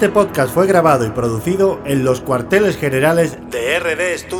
[0.00, 4.39] Este podcast fue grabado y producido en los cuarteles generales de RD Studio.